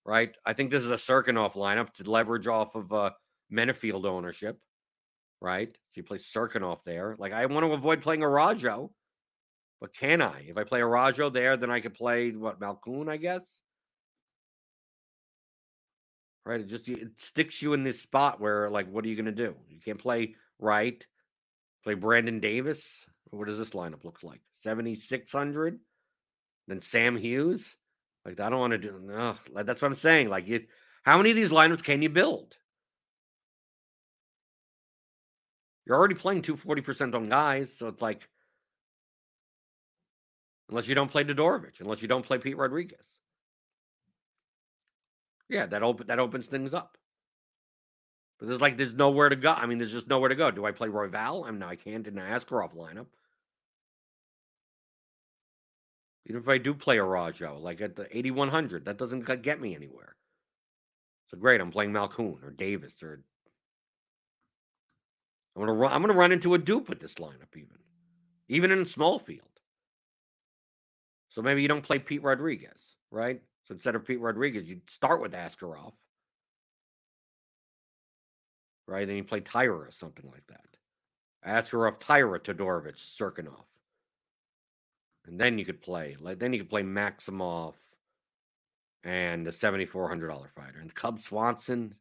right? 0.06 0.36
I 0.46 0.54
think 0.54 0.72
this 0.72 0.84
is 0.84 0.92
a 0.92 0.96
Cirkunov 0.96 1.54
lineup 1.54 1.94
to 1.96 2.10
leverage 2.10 2.48
off 2.48 2.76
of 2.76 2.92
uh, 2.94 3.12
Menifield 3.52 4.06
ownership, 4.06 4.60
right? 5.42 5.76
So 5.90 6.00
you 6.00 6.04
play 6.04 6.18
Cirkunov 6.18 6.84
there. 6.84 7.16
Like 7.18 7.34
I 7.34 7.46
want 7.48 7.66
to 7.66 7.74
avoid 7.74 8.02
playing 8.02 8.24
Araujo, 8.24 8.92
but 9.80 9.94
can 9.94 10.22
I? 10.22 10.46
If 10.48 10.58
I 10.58 10.64
play 10.64 10.82
Araujo 10.82 11.30
there, 11.30 11.58
then 11.58 11.72
I 11.72 11.80
could 11.80 11.94
play 11.94 12.32
what 12.32 12.60
Malkoun, 12.60 13.10
I 13.10 13.18
guess. 13.18 13.62
Right? 16.46 16.62
It 16.62 16.68
just 16.68 16.88
it 16.88 17.20
sticks 17.20 17.62
you 17.62 17.74
in 17.74 17.84
this 17.84 18.02
spot 18.02 18.40
where 18.40 18.70
like, 18.70 18.90
what 18.90 19.06
are 19.06 19.08
you 19.08 19.16
gonna 19.16 19.32
do? 19.32 19.56
You 19.70 19.80
can't 19.84 20.00
play 20.00 20.36
right. 20.60 21.06
Play 21.84 21.96
Brandon 21.96 22.40
Davis. 22.40 23.08
What 23.32 23.48
does 23.48 23.58
this 23.58 23.72
lineup 23.72 24.04
look 24.04 24.24
like? 24.24 24.42
7,600. 24.56 25.80
Then 26.68 26.82
Sam 26.82 27.18
Hughes. 27.18 27.78
Like, 28.26 28.40
I 28.40 28.50
don't 28.50 28.60
want 28.60 28.72
to 28.72 28.78
do. 28.78 29.00
No, 29.04 29.36
that's 29.54 29.82
what 29.82 29.88
I'm 29.88 29.96
saying. 29.96 30.30
Like, 30.30 30.48
you, 30.48 30.66
how 31.04 31.18
many 31.18 31.32
of 31.32 31.36
these 31.36 31.52
lineups 31.52 31.84
can 31.84 32.02
you 32.02 32.10
build? 32.10 32.56
You're 35.92 35.98
already 35.98 36.16
playing 36.16 36.42
240% 36.42 37.16
on 37.16 37.28
guys. 37.28 37.76
So 37.76 37.90
it's 37.90 38.02
like, 38.02 38.30
unless 40.70 40.88
you 40.88 40.96
don't 40.96 41.12
play 41.12 41.26
Todorovic, 41.26 41.82
unless 41.82 42.02
you 42.02 42.08
don't 42.08 42.26
play 42.26 42.38
Pete 42.38 42.56
Rodriguez. 42.56 43.20
Yeah, 45.50 45.66
that 45.66 45.84
open 45.84 46.08
that 46.08 46.18
opens 46.18 46.48
things 46.48 46.74
up. 46.74 46.98
But 48.40 48.48
there's 48.48 48.62
like 48.62 48.78
there's 48.78 48.94
nowhere 48.94 49.28
to 49.28 49.36
go. 49.36 49.52
I 49.52 49.66
mean, 49.66 49.80
there's 49.80 49.92
just 49.92 50.08
nowhere 50.08 50.30
to 50.30 50.36
go. 50.36 50.50
Do 50.50 50.64
I 50.64 50.72
play 50.72 50.88
Royval? 50.88 51.46
I 51.46 51.52
mean, 51.52 51.62
I 51.62 51.76
can't 51.76 52.08
in 52.08 52.18
an 52.18 52.40
Askarov 52.40 52.74
lineup. 52.74 53.08
Even 56.26 56.42
if 56.42 56.48
I 56.48 56.58
do 56.58 56.74
play 56.74 57.00
Araujo, 57.00 57.60
like 57.60 57.82
at 57.82 57.98
the 57.98 58.08
8100, 58.18 58.86
that 58.86 58.98
doesn't 58.98 59.26
get 59.42 59.60
me 59.60 59.76
anywhere. 59.76 60.16
So 61.28 61.38
great, 61.38 61.60
I'm 61.60 61.70
playing 61.70 61.92
Malkoun 61.92 62.42
or 62.46 62.52
Davis 62.52 63.04
or 63.04 63.24
I'm 65.56 65.62
gonna 65.62 65.74
run. 65.74 65.92
I'm 65.92 66.02
gonna 66.02 66.14
run 66.14 66.32
into 66.32 66.54
a 66.54 66.58
dupe 66.58 66.90
with 66.90 67.00
this 67.00 67.16
lineup, 67.16 67.56
even, 67.56 67.78
even 68.48 68.72
in 68.72 68.80
a 68.80 68.86
small 68.86 69.20
field. 69.20 69.48
So 71.30 71.42
maybe 71.42 71.62
you 71.62 71.68
don't 71.68 71.82
play 71.82 72.00
Pete 72.00 72.24
Rodriguez, 72.24 72.98
right? 73.10 73.42
So 73.64 73.74
instead 73.74 73.96
of 73.96 74.06
Pete 74.06 74.20
Rodriguez, 74.20 74.70
you 74.70 74.82
start 74.88 75.22
with 75.22 75.34
Askarov 75.34 75.94
right? 78.92 79.08
Then 79.08 79.16
you 79.16 79.24
play 79.24 79.40
Taira 79.40 79.78
or 79.78 79.92
something 79.92 80.30
like 80.30 80.46
that. 80.48 80.66
Askarov, 81.48 82.00
Taira, 82.00 82.40
Todorovic, 82.40 82.98
Cirkunov. 82.98 83.66
And 85.26 85.40
then 85.40 85.58
you 85.58 85.66
could 85.66 85.82
play, 85.82 86.18
like 86.20 86.40
then 86.40 86.52
you 86.54 86.60
could 86.60 86.70
play 86.70 86.84
Maximov 86.84 87.74
and 89.04 89.46
the 89.46 89.52
$7,400 89.52 90.50
fighter. 90.50 90.80
And 90.80 90.94
Cub 90.94 91.20
Swanson, 91.20 91.94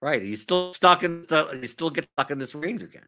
right? 0.00 0.22
He's 0.22 0.42
still 0.42 0.72
stuck 0.74 1.02
in 1.02 1.22
the, 1.22 1.58
he 1.60 1.66
still 1.66 1.90
gets 1.90 2.08
stuck 2.12 2.30
in 2.30 2.38
this 2.38 2.54
range 2.54 2.82
again. 2.82 3.06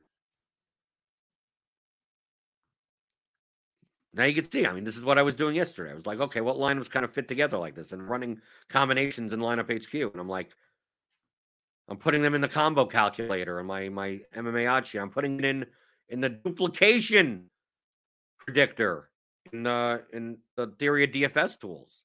Now 4.14 4.24
you 4.24 4.35
can 4.35 4.50
see, 4.50 4.66
I 4.66 4.72
mean, 4.72 4.85
this 4.85 4.96
is 4.96 5.02
what 5.02 5.18
I 5.18 5.22
was 5.22 5.37
doing 5.37 5.55
yesterday. 5.55 5.90
I 5.90 5.94
was 5.94 6.07
like, 6.07 6.20
okay, 6.20 6.42
what 6.42 6.57
lineups 6.57 6.90
kind 6.90 7.05
of 7.05 7.12
fit 7.12 7.28
together 7.28 7.57
like 7.57 7.74
this 7.74 7.92
and 7.92 8.09
running 8.09 8.40
combinations 8.68 9.33
in 9.33 9.40
LineupHQ. 9.40 10.12
And 10.12 10.20
I'm 10.20 10.28
like, 10.28 10.50
I'm 11.88 11.96
putting 11.96 12.22
them 12.22 12.35
in 12.35 12.40
the 12.40 12.48
combo 12.48 12.85
calculator 12.85 13.59
and 13.59 13.66
my 13.66 13.88
my 13.88 14.20
MMA 14.37 14.85
sheet. 14.85 14.98
I'm 14.98 15.11
putting 15.11 15.38
it 15.38 15.44
in 15.44 15.66
in 16.09 16.20
the 16.20 16.28
duplication 16.28 17.50
predictor 18.38 19.11
in 19.52 19.62
the 19.62 20.05
in 20.12 20.38
the 20.57 20.68
theory 20.78 21.05
of 21.05 21.11
DFS 21.11 21.59
tools. 21.59 22.05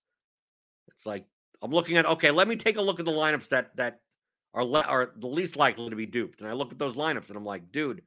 It's 0.88 1.06
like 1.06 1.26
I'm 1.62 1.72
looking 1.72 1.98
at 1.98 2.06
okay, 2.06 2.32
let 2.32 2.48
me 2.48 2.56
take 2.56 2.78
a 2.78 2.82
look 2.82 3.00
at 3.00 3.06
the 3.06 3.12
lineups 3.12 3.50
that 3.50 3.76
that 3.76 4.00
are 4.54 4.64
le- 4.64 4.82
are 4.82 5.12
the 5.18 5.28
least 5.28 5.56
likely 5.56 5.90
to 5.90 5.96
be 5.96 6.06
duped. 6.06 6.42
And 6.42 6.50
I 6.50 6.54
look 6.54 6.72
at 6.72 6.80
those 6.80 6.96
lineups 6.96 7.30
and 7.30 7.38
I'm 7.38 7.46
like, 7.46 7.72
dude, 7.72 8.02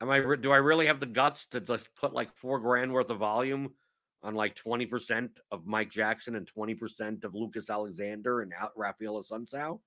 am 0.00 0.10
I 0.10 0.16
re- 0.16 0.36
do 0.36 0.52
I 0.52 0.58
really 0.58 0.86
have 0.86 1.00
the 1.00 1.06
guts 1.06 1.46
to 1.48 1.60
just 1.60 1.88
put 1.94 2.12
like 2.12 2.34
4 2.36 2.60
grand 2.60 2.92
worth 2.92 3.10
of 3.10 3.18
volume 3.18 3.74
on 4.22 4.34
like 4.34 4.54
20% 4.54 5.30
of 5.50 5.66
Mike 5.66 5.90
Jackson 5.90 6.36
and 6.36 6.48
20% 6.52 7.24
of 7.24 7.34
Lucas 7.34 7.70
Alexander 7.70 8.40
and 8.40 8.52
out 8.58 8.72
Raphael 8.76 9.20
Assunção? 9.20 9.80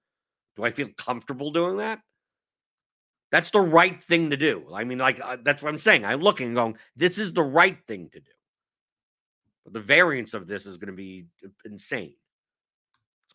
Do 0.56 0.64
I 0.64 0.72
feel 0.72 0.90
comfortable 0.98 1.52
doing 1.52 1.78
that? 1.78 2.02
That's 3.32 3.50
the 3.50 3.62
right 3.62 4.02
thing 4.04 4.30
to 4.30 4.38
do. 4.38 4.66
I 4.74 4.84
mean, 4.84 4.98
like, 4.98 5.20
uh, 5.22 5.38
that's 5.44 5.62
what 5.62 5.70
I'm 5.70 5.80
saying. 5.80 6.06
I'm 6.06 6.22
looking 6.22 6.54
going, 6.54 6.78
this 6.96 7.18
is 7.18 7.34
the 7.34 7.44
right 7.44 7.78
thing 7.88 8.10
to 8.14 8.20
do. 8.20 8.32
But 9.64 9.74
the 9.74 9.82
variance 9.82 10.34
of 10.34 10.48
this 10.48 10.66
is 10.66 10.78
going 10.78 10.92
to 10.92 10.94
be 10.94 11.26
uh, 11.44 11.50
insane. 11.66 12.16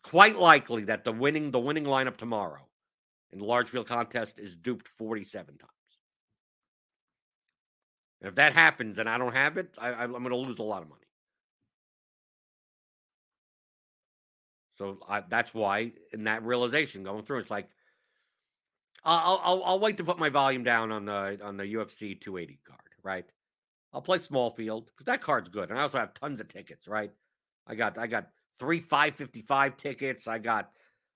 Quite 0.03 0.37
likely 0.37 0.85
that 0.85 1.03
the 1.03 1.11
winning 1.11 1.51
the 1.51 1.59
winning 1.59 1.83
lineup 1.83 2.17
tomorrow 2.17 2.67
in 3.31 3.39
the 3.39 3.45
large 3.45 3.69
field 3.69 3.87
contest 3.87 4.39
is 4.39 4.55
duped 4.55 4.87
47 4.87 5.57
times. 5.57 5.71
And 8.21 8.29
if 8.29 8.35
that 8.35 8.53
happens 8.53 8.99
and 8.99 9.09
I 9.09 9.17
don't 9.17 9.33
have 9.33 9.57
it, 9.57 9.75
I, 9.79 10.03
am 10.03 10.11
going 10.11 10.29
to 10.29 10.35
lose 10.35 10.59
a 10.59 10.63
lot 10.63 10.83
of 10.83 10.89
money. 10.89 11.01
So 14.77 14.97
I, 15.07 15.21
that's 15.21 15.53
why, 15.53 15.91
in 16.11 16.23
that 16.23 16.43
realization 16.43 17.03
going 17.03 17.23
through, 17.23 17.39
it's 17.39 17.51
like 17.51 17.69
I'll, 19.03 19.39
I'll 19.43 19.63
I'll 19.63 19.79
wait 19.79 19.97
to 19.97 20.03
put 20.03 20.17
my 20.17 20.29
volume 20.29 20.63
down 20.63 20.91
on 20.91 21.05
the 21.05 21.39
on 21.43 21.57
the 21.57 21.65
UFC 21.65 22.19
280 22.19 22.59
card, 22.67 22.79
right? 23.03 23.25
I'll 23.93 24.01
play 24.01 24.17
small 24.17 24.49
field 24.51 24.87
because 24.87 25.05
that 25.05 25.21
card's 25.21 25.49
good, 25.49 25.69
and 25.69 25.77
I 25.77 25.83
also 25.83 25.99
have 25.99 26.13
tons 26.13 26.39
of 26.39 26.47
tickets, 26.47 26.87
right? 26.87 27.11
I 27.67 27.75
got 27.75 27.97
I 27.97 28.07
got 28.07 28.29
three 28.59 28.79
555 28.79 29.77
tickets. 29.77 30.27
I 30.27 30.37
got 30.37 30.71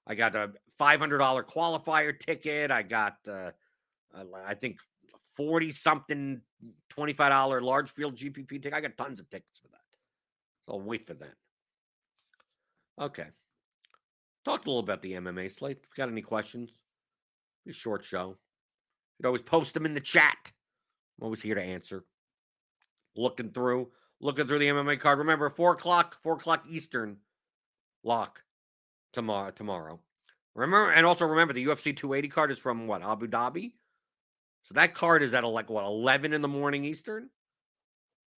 I 0.08 0.15
got 0.15 0.36
a 0.36 0.52
five 0.78 1.00
hundred 1.00 1.17
dollar 1.19 1.43
qualifier 1.43 2.17
ticket. 2.17 2.71
I 2.71 2.84
got 2.84 3.15
uh, 3.28 3.52
I 4.45 4.54
think 4.54 4.80
forty 5.36 5.71
something 5.71 6.41
twenty 6.89 7.13
five 7.13 7.32
dollar 7.32 7.62
large 7.62 7.89
field 7.89 8.15
GPP 8.15 8.50
ticket. 8.50 8.74
I 8.74 8.82
got 8.82 8.98
tons 8.98 9.19
of 9.19 9.30
tickets 9.30 9.60
for 9.60 9.67
that. 9.69 9.82
So 10.65 10.74
I'll 10.74 10.82
wait 10.82 11.02
for 11.02 11.13
that. 11.15 11.34
Okay. 13.00 13.28
Talked 14.43 14.67
a 14.67 14.69
little 14.69 14.84
about 14.84 15.02
the 15.02 15.13
MMA 15.13 15.52
slate. 15.52 15.78
If 15.78 15.98
you 15.98 16.04
got 16.04 16.12
any 16.12 16.21
questions, 16.21 16.84
be 17.65 17.74
short 17.74 18.06
show. 18.06 18.30
You 18.30 19.24
could 19.24 19.26
always 19.26 19.41
post 19.41 19.74
them 19.74 19.86
in 19.86 19.95
the 19.95 20.00
chat. 20.00 20.52
I'm 21.17 21.26
always 21.26 21.41
here 21.41 21.56
to 21.56 21.62
answer. 21.62 22.06
Looking 23.15 23.50
through, 23.50 23.89
looking 24.19 24.45
through 24.45 24.60
the 24.60 24.67
MMA 24.67 25.00
card. 25.00 25.19
Remember, 25.19 25.50
four 25.50 25.71
o'clock, 25.71 26.17
four 26.21 26.34
o'clock 26.34 26.65
Eastern 26.69 27.17
lock 28.06 28.44
tomorrow. 29.12 29.52
Tomorrow. 29.52 30.00
Remember, 30.56 30.91
and 30.91 31.06
also 31.06 31.26
remember 31.26 31.54
the 31.54 31.65
UFC 31.65 31.96
280 31.96 32.28
card 32.30 32.52
is 32.52 32.60
from 32.60 32.88
what 32.88 33.04
Abu 33.04 33.28
Dhabi. 33.28 33.74
So 34.63 34.76
that 34.76 34.94
card 34.94 35.22
is 35.22 35.34
at 35.34 35.44
like 35.44 35.70
what 35.70 35.84
11 35.84 36.32
in 36.32 36.41
the 36.41 36.48
morning 36.48 36.86
Eastern. 36.86 37.30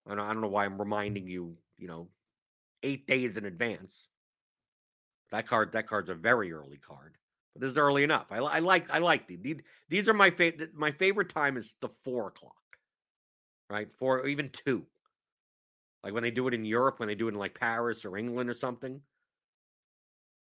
I 0.07 0.15
don't, 0.15 0.25
I 0.25 0.33
don't 0.33 0.41
know 0.41 0.47
why 0.47 0.65
I'm 0.65 0.79
reminding 0.79 1.27
you. 1.27 1.57
You 1.77 1.87
know, 1.87 2.07
eight 2.81 3.05
days 3.05 3.37
in 3.37 3.45
advance. 3.45 4.07
That 5.31 5.45
card, 5.45 5.73
that 5.73 5.87
card's 5.87 6.09
a 6.09 6.15
very 6.15 6.51
early 6.53 6.77
card, 6.77 7.17
but 7.53 7.61
this 7.61 7.71
is 7.71 7.77
early 7.77 8.03
enough. 8.03 8.27
I, 8.31 8.37
I 8.37 8.59
like, 8.59 8.89
I 8.89 8.99
like 8.99 9.27
these. 9.27 9.57
These 9.89 10.07
are 10.07 10.13
my 10.13 10.31
favorite. 10.31 10.73
My 10.73 10.91
favorite 10.91 11.29
time 11.29 11.57
is 11.57 11.75
the 11.81 11.89
four 11.89 12.29
o'clock, 12.29 12.55
right? 13.69 13.91
Four, 13.93 14.25
even 14.25 14.49
two. 14.49 14.87
Like 16.03 16.13
when 16.13 16.23
they 16.23 16.31
do 16.31 16.47
it 16.47 16.53
in 16.53 16.65
Europe, 16.65 16.99
when 16.99 17.07
they 17.07 17.15
do 17.15 17.27
it 17.27 17.33
in 17.33 17.39
like 17.39 17.59
Paris 17.59 18.05
or 18.05 18.17
England 18.17 18.49
or 18.49 18.53
something. 18.53 19.01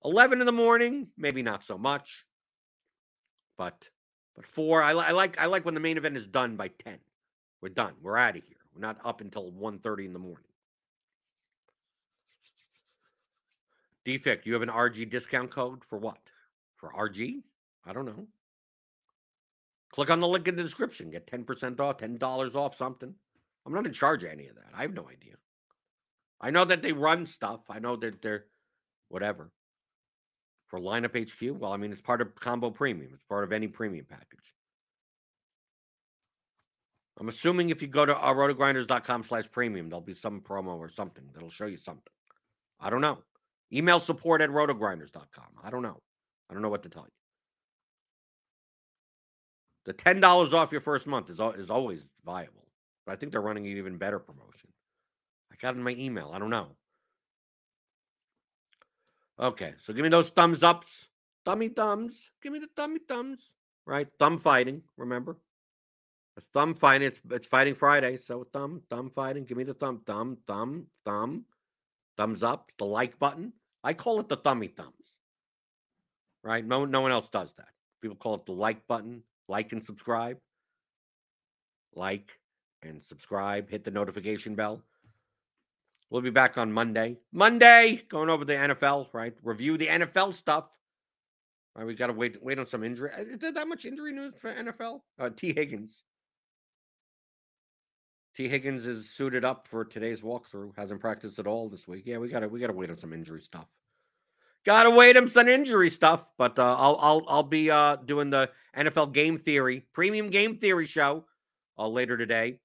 Eleven 0.05 0.41
in 0.41 0.47
the 0.47 0.53
morning, 0.53 1.09
maybe 1.17 1.43
not 1.43 1.65
so 1.65 1.77
much, 1.77 2.25
but 3.57 3.89
but 4.37 4.47
four. 4.47 4.83
I, 4.83 4.93
I 4.93 5.11
like, 5.11 5.41
I 5.41 5.47
like 5.47 5.65
when 5.65 5.75
the 5.75 5.81
main 5.81 5.97
event 5.97 6.17
is 6.17 6.27
done 6.27 6.57
by 6.57 6.69
ten. 6.69 6.99
We're 7.61 7.71
done. 7.71 7.95
We're 8.01 8.17
out 8.17 8.37
of 8.37 8.43
here. 8.45 8.57
We're 8.75 8.81
not 8.87 8.99
up 9.05 9.21
until 9.21 9.51
1.30 9.51 10.07
in 10.07 10.13
the 10.13 10.19
morning. 10.19 10.45
Defect, 14.05 14.47
you 14.47 14.53
have 14.53 14.63
an 14.63 14.69
RG 14.69 15.11
discount 15.11 15.51
code 15.51 15.85
for 15.85 15.99
what? 15.99 16.21
For 16.77 16.91
RG? 16.91 17.43
I 17.85 17.93
don't 17.93 18.07
know. 18.07 18.27
Click 19.91 20.11
on 20.11 20.21
the 20.21 20.29
link 20.29 20.47
in 20.47 20.57
the 20.57 20.63
description. 20.63 21.11
Get 21.11 21.27
10% 21.27 21.81
off, 21.81 21.99
$10 21.99 22.55
off 22.55 22.77
something. 22.77 23.15
I'm 23.67 23.73
not 23.73 23.87
in 23.87 23.93
charge 23.93 24.23
of 24.23 24.31
any 24.31 24.47
of 24.47 24.55
that. 24.55 24.71
I 24.75 24.83
have 24.83 24.95
no 24.95 25.09
idea. 25.09 25.35
I 26.41 26.51
know 26.51 26.65
that 26.65 26.83
they 26.83 26.93
run 26.93 27.27
stuff. 27.27 27.61
I 27.69 27.81
know 27.81 27.97
that 27.97 28.23
they're 28.23 28.45
whatever. 29.09 29.51
For 30.69 30.79
LineupHQ, 30.79 31.59
well, 31.59 31.73
I 31.73 31.77
mean, 31.79 31.93
it's 31.93 32.03
part 32.03 32.21
of 32.21 32.35
combo 32.35 32.71
premium. 32.71 33.11
It's 33.15 33.25
part 33.25 33.45
of 33.45 33.53
any 33.53 33.69
premium 33.69 34.07
package. 34.09 34.55
I'm 37.19 37.29
assuming 37.29 37.71
if 37.71 37.83
you 37.83 37.89
go 37.89 38.07
to 38.07 38.17
uh, 38.17 38.33
rotogrinders.com 38.33 39.25
slash 39.25 39.51
premium, 39.51 39.89
there'll 39.89 40.01
be 40.01 40.15
some 40.15 40.41
promo 40.41 40.79
or 40.79 40.89
something 40.89 41.25
that'll 41.33 41.51
show 41.51 41.67
you 41.67 41.77
something. 41.77 42.13
I 42.79 42.91
don't 42.91 43.01
know. 43.01 43.19
Email 43.73 43.99
support 43.99 44.41
at 44.41 44.51
rotogrinders.com. 44.51 45.47
I 45.63 45.71
don't 45.71 45.83
know. 45.83 45.99
I 46.49 46.55
don't 46.55 46.63
know 46.63 46.69
what 46.69 46.85
to 46.85 46.89
tell 46.89 47.03
you. 47.05 47.13
The 49.87 49.95
$10 49.95 50.53
off 50.53 50.71
your 50.71 50.81
first 50.81 51.07
month 51.07 51.31
is, 51.31 51.41
is 51.57 51.71
always 51.71 52.09
viable. 52.25 52.69
But 53.07 53.13
I 53.13 53.17
think 53.17 53.33
they're 53.33 53.41
running 53.41 53.67
an 53.67 53.77
even 53.79 53.97
better 53.97 54.19
promotion. 54.19 54.69
I 55.51 55.57
got 55.61 55.75
in 55.75 55.83
my 55.83 55.97
email. 55.99 56.31
I 56.33 56.39
don't 56.39 56.51
know. 56.51 56.77
Okay, 59.41 59.75
so 59.81 59.93
give 59.93 60.03
me 60.03 60.09
those 60.09 60.31
thumbs 60.31 60.63
ups. 60.63 61.09
Thummy 61.47 61.69
thumbs. 61.69 62.31
Give 62.43 62.53
me 62.53 62.59
the 62.59 62.69
thummy 62.77 62.99
thumbs. 63.09 63.55
Right? 63.87 64.09
Thumb 64.19 64.39
fighting, 64.39 64.83
remember? 64.97 65.39
Thumb 66.53 66.75
fighting. 66.75 67.09
It's 67.09 67.21
it's 67.31 67.47
fighting 67.47 67.75
Friday. 67.75 68.17
So 68.17 68.47
thumb, 68.53 68.83
thumb 68.91 69.11
fighting. 69.11 69.45
Give 69.45 69.57
me 69.57 69.65
the 69.65 69.75
thumb, 69.75 70.03
thumb, 70.07 70.39
thumb, 70.47 70.87
thumb, 71.05 71.45
thumbs 72.17 72.43
up, 72.43 72.71
the 72.79 72.85
like 72.85 73.19
button. 73.19 73.53
I 73.83 73.95
call 73.95 74.21
it 74.21 74.29
the 74.29 74.37
thummy 74.37 74.69
thumbs. 74.69 74.93
Right? 76.43 76.65
No, 76.65 76.85
no 76.85 77.01
one 77.01 77.13
else 77.13 77.29
does 77.29 77.53
that. 77.55 77.69
People 78.01 78.17
call 78.17 78.35
it 78.35 78.47
the 78.47 78.53
like 78.53 78.87
button, 78.87 79.23
like 79.49 79.73
and 79.73 79.85
subscribe. 79.85 80.39
Like 81.95 82.39
and 82.83 83.03
subscribe, 83.03 83.69
hit 83.71 83.85
the 83.85 83.91
notification 83.91 84.55
bell. 84.55 84.83
We'll 86.11 86.23
be 86.23 86.31
back 86.31 86.57
on 86.57 86.73
Monday. 86.73 87.19
Monday, 87.33 88.03
going 88.09 88.31
over 88.31 88.45
the 88.45 88.55
NFL, 88.55 89.09
right? 89.13 89.35
Review 89.43 89.77
the 89.77 89.89
NFL 89.89 90.33
stuff. 90.33 90.65
All 91.77 91.83
right, 91.83 91.87
we 91.87 91.95
got 91.95 92.07
to 92.07 92.15
wait 92.15 92.43
wait 92.43 92.59
on 92.59 92.67
some 92.67 92.83
injury. 92.83 93.11
Uh, 93.17 93.23
is 93.23 93.39
there 93.39 93.53
that 93.53 93.69
much 93.69 93.85
injury 93.85 94.13
news 94.13 94.35
for 94.41 94.53
NFL? 94.53 95.01
Uh, 95.19 95.31
Tee 95.35 95.53
Higgins. 95.53 96.03
T. 98.35 98.49
Higgins 98.49 98.87
is 98.87 99.11
suited 99.11 99.45
up 99.45 99.67
for 99.67 99.85
today's 99.85 100.23
walkthrough. 100.23 100.73
Hasn't 100.77 101.01
practiced 101.01 101.41
at 101.41 101.47
all 101.47 101.69
this 101.69 101.89
week. 101.89 102.05
Yeah, 102.07 102.19
we 102.19 102.29
gotta 102.29 102.49
we 102.49 102.61
gotta 102.61 102.73
wait 102.73 102.89
on 102.89 102.97
some 102.97 103.13
injury 103.13 103.41
stuff. 103.41 103.67
Gotta 104.65 104.91
wait 104.91 105.17
on 105.17 105.29
some 105.29 105.49
injury 105.49 105.91
stuff. 105.91 106.31
But 106.39 106.59
uh, 106.59 106.77
I'll 106.79 106.97
I'll 107.01 107.23
I'll 107.29 107.43
be 107.43 107.71
uh, 107.71 107.97
doing 107.97 108.31
the 108.31 108.51
NFL 108.77 109.13
game 109.13 109.39
theory 109.39 109.85
premium 109.93 110.31
game 110.31 110.57
theory 110.57 110.87
show 110.87 111.27
uh, 111.79 111.89
later 111.89 112.17
today. 112.17 112.61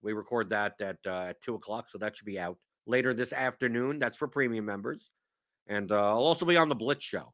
We 0.00 0.12
record 0.12 0.50
that 0.50 0.80
at 0.80 0.98
uh, 1.06 1.26
at 1.28 1.42
two 1.42 1.56
o'clock, 1.56 1.90
so 1.90 1.98
that 1.98 2.16
should 2.16 2.26
be 2.26 2.38
out 2.38 2.56
later 2.86 3.14
this 3.14 3.32
afternoon. 3.32 3.98
That's 3.98 4.16
for 4.16 4.28
premium 4.28 4.64
members. 4.64 5.12
And 5.66 5.90
uh, 5.90 6.10
I'll 6.10 6.18
also 6.18 6.46
be 6.46 6.56
on 6.56 6.68
the 6.68 6.74
Blitz 6.74 7.04
show 7.04 7.32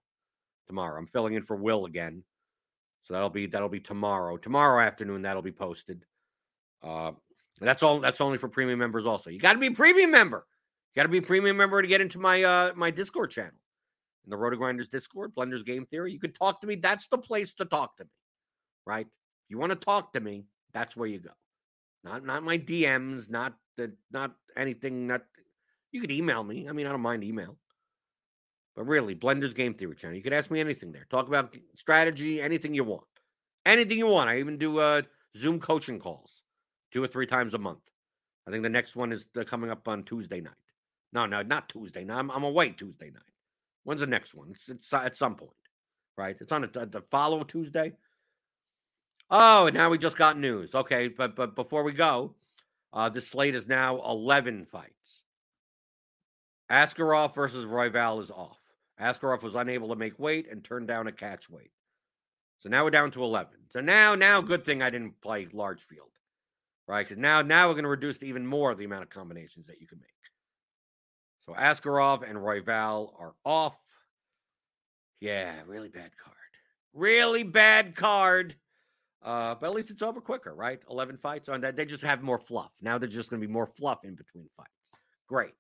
tomorrow. 0.67 0.99
I'm 0.99 1.07
filling 1.07 1.35
in 1.35 1.43
for 1.43 1.57
Will 1.57 1.85
again. 1.85 2.25
So 3.05 3.15
that'll 3.15 3.31
be 3.31 3.47
that'll 3.47 3.69
be 3.69 3.81
tomorrow. 3.81 4.37
Tomorrow 4.37 4.83
afternoon 4.85 5.23
that'll 5.23 5.43
be 5.43 5.53
posted. 5.53 6.05
Uh 6.83 7.13
that's 7.61 7.83
all 7.83 8.01
that's 8.01 8.21
only 8.21 8.39
for 8.39 8.49
premium 8.49 8.79
members 8.79 9.07
also. 9.07 9.31
You 9.31 9.39
got 9.39 9.53
to 9.53 9.59
be 9.59 9.67
a 9.67 9.73
premium 9.73 10.11
member. 10.11 10.47
You 10.93 11.01
got 11.01 11.05
to 11.05 11.09
be 11.09 11.19
a 11.19 11.23
premium 11.23 11.57
member 11.57 11.81
to 11.81 11.89
get 11.89 12.01
into 12.01 12.19
my 12.19 12.43
uh 12.43 12.73
my 12.75 12.91
Discord 12.91 13.31
channel. 13.31 13.59
In 14.25 14.31
the 14.31 14.37
RotoGrinders 14.37 14.89
Discord, 14.89 15.35
Blenders 15.35 15.65
Game 15.65 15.85
Theory, 15.87 16.13
you 16.13 16.21
can 16.21 16.33
talk 16.33 16.61
to 16.61 16.67
me. 16.67 16.77
That's 16.77 17.09
the 17.09 17.19
place 17.19 17.55
to 17.55 17.65
talk 17.65 17.97
to 17.97 18.05
me. 18.05 18.11
Right? 18.87 19.07
If 19.07 19.51
you 19.51 19.59
want 19.59 19.71
to 19.71 19.77
talk 19.77 20.13
to 20.13 20.21
me, 20.21 20.45
that's 20.73 20.97
where 20.97 21.09
you 21.09 21.19
go. 21.19 21.31
Not 22.05 22.25
not 22.25 22.45
my 22.45 22.59
DMs, 22.59 23.31
not 23.31 23.55
the 23.77 23.93
not 24.13 24.35
anything, 24.57 25.07
not 25.07 25.23
you 25.93 26.01
could 26.01 26.11
email 26.11 26.43
me. 26.43 26.69
I 26.69 26.73
mean, 26.73 26.87
I 26.87 26.91
don't 26.91 27.01
mind 27.01 27.23
email. 27.23 27.57
But 28.75 28.87
really, 28.87 29.15
Blender's 29.15 29.53
Game 29.53 29.75
Theory 29.75 29.95
channel. 29.95 30.17
You 30.17 30.23
could 30.23 30.33
ask 30.33 30.51
me 30.51 30.61
anything 30.61 30.93
there. 30.93 31.07
Talk 31.11 31.29
about 31.29 31.55
strategy, 31.75 32.41
anything 32.41 32.75
you 32.75 32.85
want. 32.85 33.05
Anything 33.67 33.99
you 33.99 34.09
want. 34.09 34.31
I 34.31 34.39
even 34.39 34.57
do 34.57 34.79
uh, 34.79 35.03
Zoom 35.37 35.61
coaching 35.61 35.99
calls 35.99 36.43
two 36.91 37.03
or 37.03 37.07
three 37.07 37.27
times 37.27 37.55
a 37.55 37.59
month. 37.59 37.91
I 38.47 38.51
think 38.51 38.63
the 38.63 38.71
next 38.71 38.97
one 38.97 39.13
is 39.13 39.29
coming 39.47 39.71
up 39.71 39.87
on 39.87 40.03
Tuesday 40.03 40.41
night. 40.41 40.55
No, 41.13 41.27
no, 41.27 41.43
not 41.43 41.69
Tuesday. 41.69 42.05
No, 42.05 42.15
I'm, 42.15 42.31
I'm 42.31 42.45
away 42.45 42.71
Tuesday 42.71 43.11
night. 43.11 43.23
When's 43.85 44.01
the 44.01 44.07
next 44.07 44.35
one? 44.35 44.49
It's, 44.51 44.69
it's 44.69 44.93
at 44.93 45.17
some 45.17 45.37
point, 45.37 45.51
right? 46.17 46.37
It's 46.41 46.53
on 46.53 46.65
a, 46.65 46.69
the 46.69 47.03
follow 47.11 47.45
Tuesday. 47.45 47.93
Oh, 49.31 49.67
and 49.67 49.77
now 49.77 49.91
we 49.91 49.99
just 49.99 50.17
got 50.17 50.39
news. 50.39 50.75
Okay, 50.75 51.09
but 51.09 51.37
but 51.37 51.55
before 51.55 51.83
we 51.83 51.93
go, 51.93 52.35
uh, 52.93 53.09
the 53.09 53.21
slate 53.21 53.55
is 53.55 53.69
now 53.69 54.01
11 54.03 54.67
fights. 54.67 55.23
Askarov 56.73 57.35
versus 57.35 57.67
Royval 57.67 58.21
is 58.21 58.31
off. 58.31 58.59
Askarov 59.01 59.43
was 59.43 59.55
unable 59.55 59.89
to 59.89 59.97
make 59.97 60.19
weight 60.19 60.51
and 60.51 60.65
turned 60.65 60.89
down 60.89 61.07
a 61.07 61.13
catch 61.13 61.51
weight. 61.51 61.71
So 62.61 62.69
now 62.69 62.85
we're 62.85 62.91
down 62.91 63.11
to 63.13 63.23
11. 63.23 63.53
So 63.69 63.81
now, 63.81 64.15
now, 64.15 64.41
good 64.41 64.65
thing 64.65 64.83
I 64.83 64.91
didn't 64.91 65.21
play 65.21 65.49
large 65.53 65.83
field, 65.83 66.11
right? 66.87 67.07
Because 67.07 67.21
now, 67.21 67.43
now 67.43 67.67
we're 67.67 67.75
going 67.75 67.85
to 67.85 67.91
reduce 67.91 68.23
even 68.23 68.47
more 68.47 68.75
the 68.75 68.85
amount 68.85 69.03
of 69.03 69.11
combinations 69.11 69.67
that 69.67 69.81
you 69.81 69.87
can 69.87 69.99
make. 69.99 70.09
So 71.45 71.53
Askarov 71.53 72.29
and 72.29 72.39
Royval 72.39 73.13
are 73.19 73.35
off. 73.45 73.77
Yeah, 75.21 75.55
really 75.67 75.89
bad 75.89 76.13
card. 76.17 76.37
Really 76.95 77.43
bad 77.43 77.95
card. 77.97 78.55
Uh, 79.23 79.55
but 79.57 79.67
at 79.67 79.75
least 79.75 79.91
it's 79.91 80.03
over 80.03 80.21
quicker, 80.21 80.55
right? 80.55 80.81
11 80.89 81.19
fights 81.19 81.49
on 81.49 81.61
that. 81.63 81.77
They 81.77 81.85
just 81.85 82.05
have 82.05 82.23
more 82.23 82.39
fluff. 82.39 82.73
Now 82.81 82.99
there's 82.99 83.15
just 83.15 83.31
going 83.31 83.41
to 83.41 83.47
be 83.47 83.53
more 83.53 83.67
fluff 83.67 84.05
in 84.05 84.15
between 84.15 84.49
fights. 84.57 84.93
Great. 85.29 85.55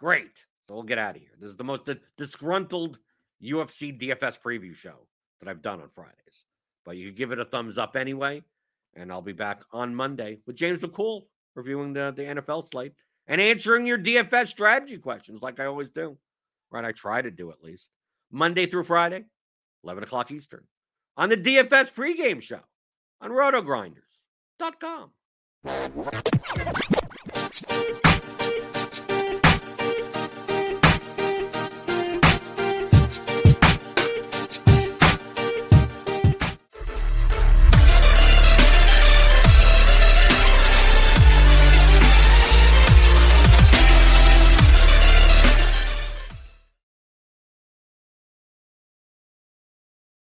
Great. 0.00 0.42
So 0.66 0.74
we'll 0.74 0.82
get 0.82 0.98
out 0.98 1.14
of 1.14 1.20
here. 1.20 1.30
This 1.38 1.50
is 1.50 1.56
the 1.56 1.64
most 1.64 1.88
disgruntled 2.16 2.98
UFC 3.42 3.98
DFS 4.00 4.40
preview 4.40 4.74
show 4.74 5.06
that 5.38 5.48
I've 5.48 5.60
done 5.62 5.80
on 5.82 5.90
Fridays. 5.90 6.46
But 6.86 6.96
you 6.96 7.08
can 7.08 7.16
give 7.16 7.32
it 7.32 7.38
a 7.38 7.44
thumbs 7.44 7.76
up 7.76 7.96
anyway. 7.96 8.42
And 8.94 9.12
I'll 9.12 9.20
be 9.20 9.32
back 9.32 9.62
on 9.72 9.94
Monday 9.94 10.38
with 10.46 10.56
James 10.56 10.80
McCool 10.80 11.24
reviewing 11.54 11.92
the, 11.92 12.12
the 12.16 12.22
NFL 12.22 12.70
slate 12.70 12.94
and 13.26 13.40
answering 13.40 13.86
your 13.86 13.98
DFS 13.98 14.48
strategy 14.48 14.96
questions 14.98 15.42
like 15.42 15.60
I 15.60 15.66
always 15.66 15.90
do. 15.90 16.16
Right? 16.70 16.84
I 16.84 16.92
try 16.92 17.20
to 17.20 17.30
do 17.30 17.50
at 17.50 17.62
least. 17.62 17.90
Monday 18.32 18.64
through 18.66 18.84
Friday, 18.84 19.24
11 19.84 20.04
o'clock 20.04 20.30
Eastern 20.30 20.64
on 21.16 21.28
the 21.28 21.36
DFS 21.36 21.92
pregame 21.92 22.40
show 22.40 22.60
on 23.20 23.30
rotogrinders.com. 23.30 25.10